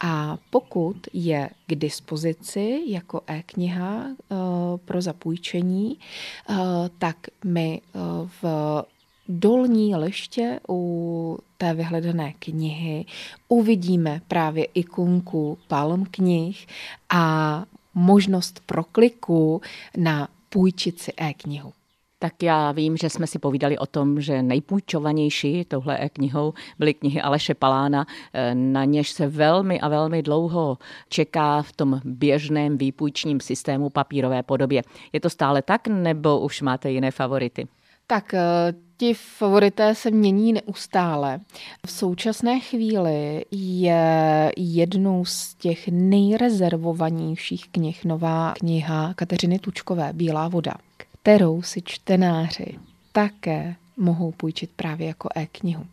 A 0.00 0.36
pokud 0.50 0.96
je 1.12 1.50
k 1.66 1.74
dispozici 1.74 2.82
jako 2.86 3.20
e-kniha 3.26 4.06
eh, 4.06 4.36
pro 4.84 5.00
zapůjčení, 5.00 5.98
eh, 6.50 6.54
tak 6.98 7.16
my 7.44 7.80
v 8.42 8.44
dolní 9.28 9.96
liště 9.96 10.60
u 10.68 11.38
té 11.58 11.74
vyhledané 11.74 12.32
knihy 12.38 13.04
uvidíme 13.48 14.20
právě 14.28 14.64
ikonku 14.64 15.58
Palm 15.68 16.06
knih 16.10 16.66
a 17.10 17.64
možnost 17.94 18.62
prokliku 18.66 19.60
na 19.96 20.28
půjčici 20.48 21.12
e-knihu. 21.16 21.72
Tak 22.18 22.42
já 22.42 22.72
vím, 22.72 22.96
že 22.96 23.10
jsme 23.10 23.26
si 23.26 23.38
povídali 23.38 23.78
o 23.78 23.86
tom, 23.86 24.20
že 24.20 24.42
nejpůjčovanější 24.42 25.64
touhle 25.64 25.98
e-knihou 25.98 26.54
byly 26.78 26.94
knihy 26.94 27.20
Aleše 27.20 27.54
Palána, 27.54 28.06
e, 28.32 28.54
na 28.54 28.84
něž 28.84 29.10
se 29.10 29.26
velmi 29.26 29.80
a 29.80 29.88
velmi 29.88 30.22
dlouho 30.22 30.78
čeká 31.08 31.62
v 31.62 31.72
tom 31.72 32.00
běžném 32.04 32.78
výpůjčním 32.78 33.40
systému 33.40 33.90
papírové 33.90 34.42
podobě. 34.42 34.82
Je 35.12 35.20
to 35.20 35.30
stále 35.30 35.62
tak, 35.62 35.88
nebo 35.88 36.40
už 36.40 36.62
máte 36.62 36.90
jiné 36.90 37.10
favority? 37.10 37.68
Tak 38.06 38.34
e, 38.34 38.40
ti 38.96 39.14
favorité 39.14 39.94
se 39.94 40.10
mění 40.10 40.52
neustále. 40.52 41.40
V 41.86 41.90
současné 41.90 42.60
chvíli 42.60 43.44
je 43.50 44.52
jednou 44.56 45.24
z 45.24 45.54
těch 45.54 45.88
nejrezervovanějších 45.88 47.68
knih 47.68 48.04
nová 48.04 48.54
kniha 48.58 49.14
Kateřiny 49.14 49.58
Tučkové 49.58 50.12
Bílá 50.12 50.48
voda, 50.48 50.74
kterou 50.96 51.62
si 51.62 51.82
čtenáři 51.82 52.78
také 53.12 53.76
mohou 53.96 54.32
půjčit 54.32 54.70
právě 54.76 55.06
jako 55.06 55.28
e-knihu. 55.34 55.86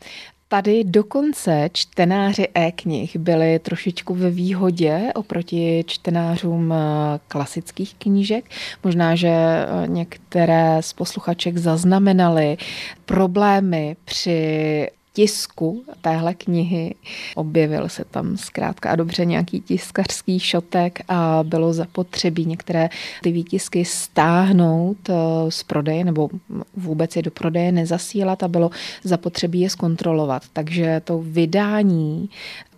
Tady 0.53 0.83
dokonce 0.83 1.69
čtenáři 1.73 2.47
e-knih 2.53 3.17
byli 3.17 3.59
trošičku 3.59 4.15
ve 4.15 4.29
výhodě 4.29 5.11
oproti 5.15 5.83
čtenářům 5.87 6.73
eh, 6.73 7.19
klasických 7.27 7.95
knížek. 7.95 8.45
Možná, 8.83 9.15
že 9.15 9.27
eh, 9.27 9.87
některé 9.87 10.77
z 10.81 10.93
posluchaček 10.93 11.57
zaznamenali 11.57 12.57
problémy 13.05 13.95
při 14.05 14.89
tisku 15.13 15.83
téhle 16.01 16.33
knihy. 16.33 16.95
Objevil 17.35 17.89
se 17.89 18.05
tam 18.05 18.37
zkrátka 18.37 18.89
a 18.89 18.95
dobře 18.95 19.25
nějaký 19.25 19.61
tiskařský 19.61 20.39
šotek 20.39 20.99
a 21.07 21.39
bylo 21.43 21.73
zapotřebí 21.73 22.45
některé 22.45 22.89
ty 23.21 23.31
výtisky 23.31 23.85
stáhnout 23.85 24.97
eh, 25.09 25.13
z 25.49 25.63
prodeje 25.63 26.03
nebo 26.03 26.29
vůbec 26.77 27.15
je 27.15 27.21
do 27.21 27.31
prodeje 27.31 27.71
nezasílat 27.71 28.43
a 28.43 28.47
bylo 28.47 28.69
zapotřebí 29.03 29.59
je 29.59 29.69
zkontrolovat. 29.69 30.43
Takže 30.53 31.01
to 31.03 31.19
vydání 31.19 32.29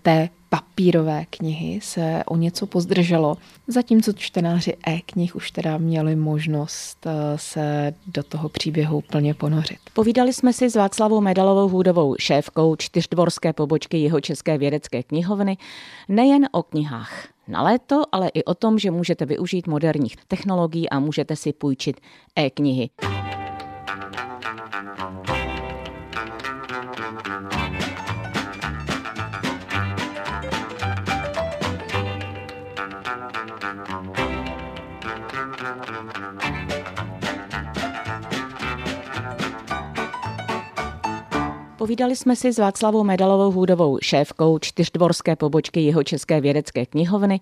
té 0.02 0.30
papírové 0.56 1.26
knihy 1.30 1.80
se 1.84 2.24
o 2.26 2.38
něco 2.38 2.68
pozdrželo, 2.68 3.38
zatímco 3.68 4.14
čtenáři 4.14 4.78
e-knih 4.88 5.36
už 5.36 5.52
teda 5.52 5.78
měli 5.78 6.16
možnost 6.16 6.98
eh, 7.06 7.12
se 7.36 7.94
do 8.08 8.24
toho 8.24 8.50
příběhu 8.50 9.02
plně 9.02 9.34
ponořit. 9.34 9.78
Povídali 9.94 10.34
jsme 10.34 10.54
si 10.54 10.70
s 10.70 10.76
Václavou 10.76 11.22
Medalovou 11.22 11.68
hůdovou 11.70 12.16
šéfkou 12.20 12.76
čtyřdvorské 12.76 13.54
pobočky 13.54 13.98
jeho 13.98 14.22
České 14.22 14.58
vědecké 14.58 15.04
knihovny 15.04 15.58
nejen 16.10 16.48
o 16.52 16.64
knihách 16.64 17.28
na 17.48 17.62
léto, 17.62 18.02
ale 18.12 18.30
i 18.34 18.44
o 18.44 18.54
tom, 18.54 18.80
že 18.80 18.92
můžete 18.92 19.26
využít 19.26 19.68
moderních 19.68 20.16
technologií 20.28 20.90
a 20.90 21.00
můžete 21.00 21.36
si 21.36 21.54
půjčit 21.54 22.02
e-knihy. 22.36 22.90
Povídali 41.86 42.16
jsme 42.16 42.36
si 42.36 42.54
s 42.54 42.60
Václavou 42.60 43.04
Medalovou 43.04 43.52
hůdovou 43.52 43.98
šéfkou 44.02 44.60
čtyřdvorské 44.60 45.36
pobočky 45.36 45.82
jeho 45.82 46.04
České 46.04 46.42
vědecké 46.42 46.86
knihovny 46.86 47.40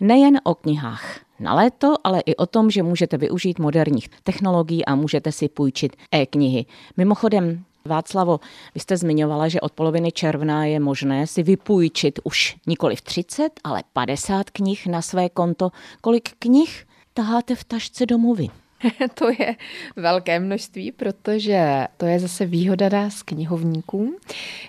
nejen 0.00 0.40
o 0.44 0.54
knihách 0.54 1.20
na 1.40 1.54
léto, 1.54 1.94
ale 2.04 2.20
i 2.20 2.36
o 2.36 2.46
tom, 2.46 2.70
že 2.70 2.82
můžete 2.82 3.16
využít 3.16 3.58
moderních 3.58 4.08
technologií 4.08 4.84
a 4.84 4.94
můžete 4.94 5.32
si 5.32 5.48
půjčit 5.48 5.96
e-knihy. 6.14 6.66
Mimochodem, 6.96 7.64
Václavo, 7.84 8.40
vy 8.74 8.80
jste 8.80 8.96
zmiňovala, 8.96 9.48
že 9.48 9.60
od 9.60 9.72
poloviny 9.72 10.12
června 10.12 10.64
je 10.64 10.80
možné 10.80 11.26
si 11.26 11.42
vypůjčit 11.42 12.18
už 12.24 12.56
nikoli 12.66 12.96
v 12.96 13.00
30, 13.00 13.50
ale 13.64 13.82
50 13.92 14.50
knih 14.50 14.86
na 14.86 15.02
své 15.02 15.28
konto. 15.28 15.70
Kolik 16.00 16.30
knih 16.38 16.86
taháte 17.14 17.54
v 17.54 17.64
tašce 17.64 18.06
domovy? 18.06 18.48
to 19.14 19.30
je 19.30 19.56
velké 19.96 20.40
množství, 20.40 20.92
protože 20.92 21.86
to 21.96 22.06
je 22.06 22.20
zase 22.20 22.46
výhoda 22.46 22.88
nás 22.88 23.22
knihovníků, 23.22 24.14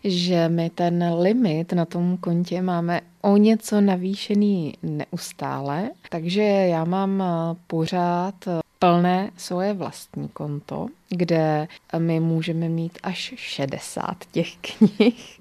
že 0.04 0.50
my 0.50 0.70
ten 0.70 1.14
limit 1.20 1.74
na 1.74 1.86
tom 1.86 2.18
kontě 2.18 2.62
máme 2.62 3.02
o 3.22 3.38
něco 3.38 3.82
navýšený 3.82 4.74
neustále, 4.84 5.90
takže 6.10 6.42
já 6.42 6.86
mám 6.86 7.24
pořád 7.68 8.36
plné 8.80 9.32
svoje 9.38 9.74
vlastní 9.74 10.28
konto, 10.28 10.88
kde 11.10 11.68
my 11.98 12.20
můžeme 12.20 12.70
mít 12.70 13.00
až 13.04 13.34
60 13.38 14.18
těch 14.32 14.48
knih. 14.58 15.40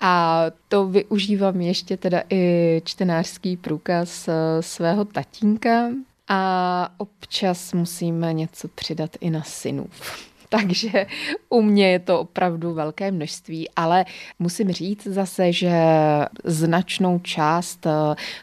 A 0.00 0.44
to 0.68 0.86
využívám 0.86 1.60
ještě 1.60 1.96
teda 1.96 2.22
i 2.30 2.82
čtenářský 2.84 3.56
průkaz 3.56 4.28
svého 4.60 5.04
tatínka, 5.04 5.88
a 6.32 6.94
občas 6.96 7.72
musíme 7.72 8.32
něco 8.32 8.68
přidat 8.68 9.10
i 9.20 9.30
na 9.30 9.42
synův. 9.42 10.30
Takže 10.58 11.06
u 11.48 11.62
mě 11.62 11.90
je 11.90 11.98
to 11.98 12.20
opravdu 12.20 12.74
velké 12.74 13.10
množství, 13.10 13.68
ale 13.76 14.04
musím 14.38 14.72
říct 14.72 15.06
zase, 15.06 15.52
že 15.52 15.72
značnou 16.44 17.18
část 17.18 17.86
eh, 17.86 17.90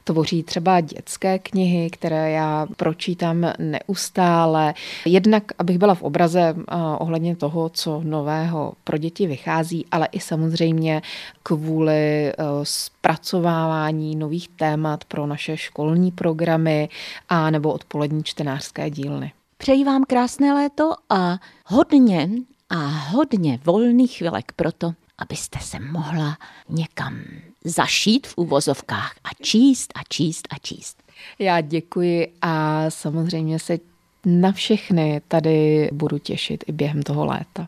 tvoří 0.04 0.44
třeba 0.44 0.82
dětské 0.82 1.40
knihy, 1.40 1.90
které 1.90 2.32
já 2.32 2.68
pročítám 2.78 3.54
neustále. 3.60 4.74
Jednak, 5.06 5.44
abych 5.60 5.78
byla 5.78 5.96
v 5.96 6.04
obraze 6.04 6.56
eh, 6.58 6.76
ohledně 6.98 7.36
toho, 7.36 7.70
co 7.70 8.02
nového 8.04 8.74
pro 8.84 8.98
děti 8.98 9.28
vychází, 9.28 9.86
ale 9.92 10.08
i 10.12 10.20
samozřejmě 10.20 11.02
kvůli 11.44 12.28
eh, 12.28 12.34
zpracovávání 12.64 14.16
nových 14.16 14.48
témat 14.48 15.04
pro 15.04 15.28
naše 15.28 15.58
školní 15.58 16.12
programy 16.12 16.90
a 17.30 17.52
nebo 17.52 17.74
odpolední 17.74 18.24
čtenářské 18.24 18.90
dílny. 18.90 19.32
Přeji 19.58 19.84
vám 19.84 20.04
krásné 20.04 20.54
léto 20.54 20.94
a 21.10 21.40
hodně 21.66 22.30
a 22.70 22.76
hodně 22.86 23.60
volných 23.66 24.18
chvilek 24.18 24.52
proto, 24.56 24.94
abyste 25.18 25.60
se 25.60 25.80
mohla 25.80 26.38
někam 26.70 27.20
zašít 27.64 28.28
v 28.28 28.34
uvozovkách 28.38 29.16
a 29.24 29.30
číst 29.42 29.94
a 29.96 30.00
číst 30.10 30.48
a 30.50 30.58
číst. 30.58 31.04
Já 31.40 31.62
děkuji 31.62 32.34
a 32.42 32.86
samozřejmě 32.90 33.60
se 33.60 33.78
na 34.26 34.52
všechny 34.52 35.22
tady 35.28 35.90
budu 35.94 36.18
těšit 36.18 36.64
i 36.68 36.72
během 36.72 37.04
toho 37.04 37.26
léta. 37.26 37.68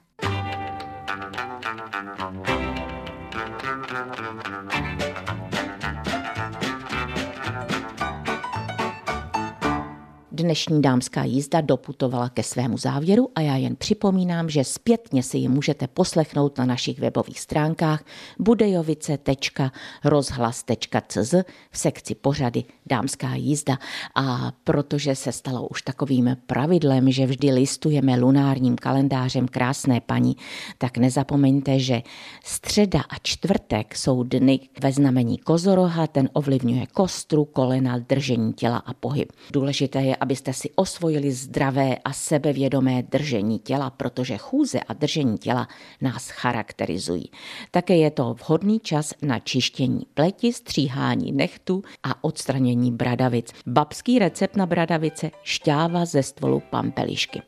Dnešní 10.40 10.82
dámská 10.82 11.24
jízda 11.24 11.62
doputovala 11.62 12.30
ke 12.30 12.44
svému 12.44 12.78
závěru 12.78 13.30
a 13.36 13.42
já 13.42 13.56
jen 13.56 13.76
připomínám, 13.76 14.50
že 14.50 14.64
zpětně 14.64 15.24
si 15.24 15.38
ji 15.38 15.48
můžete 15.48 15.88
poslechnout 15.88 16.58
na 16.58 16.66
našich 16.66 17.00
webových 17.00 17.40
stránkách 17.40 18.04
budejovice.rozhlas.cz 18.40 21.34
v 21.72 21.78
sekci 21.78 22.16
pořady 22.16 22.64
Dámská 22.86 23.36
jízda. 23.36 23.78
A 24.16 24.52
protože 24.64 25.16
se 25.16 25.32
stalo 25.32 25.68
už 25.68 25.82
takovým 25.82 26.38
pravidlem, 26.48 27.12
že 27.12 27.26
vždy 27.26 27.52
listujeme 27.52 28.20
lunárním 28.20 28.76
kalendářem 28.76 29.48
krásné 29.48 30.02
paní, 30.02 30.38
tak 30.78 30.98
nezapomeňte, 30.98 31.80
že 31.80 32.02
středa 32.44 33.02
a 33.02 33.16
čtvrtek 33.24 33.96
jsou 33.96 34.24
dny 34.24 34.60
ve 34.82 34.92
znamení 34.92 35.38
kozoroha, 35.38 36.08
ten 36.08 36.30
ovlivňuje 36.34 36.86
kostru, 36.94 37.46
kolena, 37.46 38.00
držení 38.00 38.54
těla 38.54 38.78
a 38.78 38.94
pohyb. 38.94 39.32
Důležité 39.52 40.02
je, 40.02 40.16
aby 40.16 40.29
abyste 40.30 40.54
si 40.54 40.70
osvojili 40.76 41.32
zdravé 41.32 41.98
a 42.06 42.14
sebevědomé 42.14 43.04
držení 43.04 43.60
těla, 43.60 43.90
protože 43.90 44.38
chůze 44.38 44.80
a 44.80 44.94
držení 44.94 45.38
těla 45.38 45.68
nás 46.02 46.30
charakterizují. 46.30 47.32
Také 47.72 47.98
je 47.98 48.12
to 48.12 48.34
vhodný 48.34 48.80
čas 48.80 49.14
na 49.22 49.40
čištění 49.40 50.02
pleti, 50.14 50.54
stříhání 50.54 51.32
nechtů 51.32 51.84
a 52.04 52.24
odstranění 52.24 52.92
bradavic. 52.92 53.54
Babský 53.66 54.20
recept 54.20 54.56
na 54.56 54.66
bradavice 54.66 55.32
šťáva 55.44 56.06
ze 56.06 56.24
stvolu 56.24 56.62
pampelišky. 56.70 57.42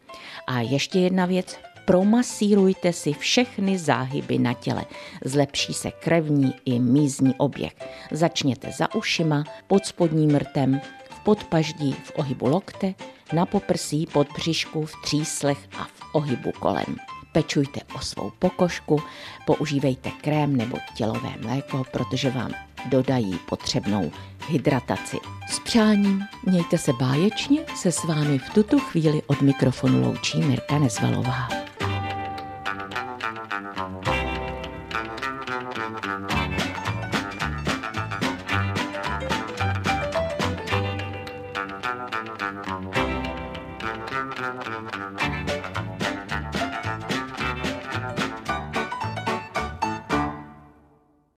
A 0.47 0.61
ještě 0.61 0.99
jedna 0.99 1.25
věc, 1.25 1.57
promasírujte 1.85 2.93
si 2.93 3.13
všechny 3.13 3.77
záhyby 3.77 4.37
na 4.37 4.53
těle. 4.53 4.85
Zlepší 5.25 5.73
se 5.73 5.91
krevní 5.91 6.53
i 6.65 6.79
mízní 6.79 7.33
oběh. 7.37 7.73
Začněte 8.11 8.71
za 8.71 8.95
ušima, 8.95 9.43
pod 9.67 9.85
spodním 9.85 10.35
rtem, 10.35 10.81
podpaždí 11.23 11.95
v 12.03 12.11
ohybu 12.15 12.47
lokte, 12.47 12.93
na 13.33 13.45
poprsí, 13.45 14.07
pod 14.13 14.27
břišku, 14.35 14.85
v 14.85 14.93
tříslech 15.03 15.69
a 15.79 15.83
v 15.83 16.01
ohybu 16.11 16.51
kolem. 16.59 16.95
Pečujte 17.31 17.79
o 17.95 17.99
svou 17.99 18.31
pokožku, 18.39 19.01
používejte 19.45 20.11
krém 20.11 20.55
nebo 20.55 20.77
tělové 20.95 21.33
mléko, 21.41 21.83
protože 21.91 22.29
vám 22.29 22.51
dodají 22.89 23.39
potřebnou 23.49 24.11
hydrataci. 24.47 25.17
S 25.49 25.59
přáním 25.59 26.23
mějte 26.45 26.77
se 26.77 26.93
báječně, 26.93 27.59
se 27.75 27.91
s 27.91 28.03
vámi 28.03 28.39
v 28.39 28.49
tuto 28.49 28.79
chvíli 28.79 29.21
od 29.27 29.41
mikrofonu 29.41 30.01
loučí 30.01 30.37
Mirka 30.39 30.79
Nezvalová. 30.79 31.70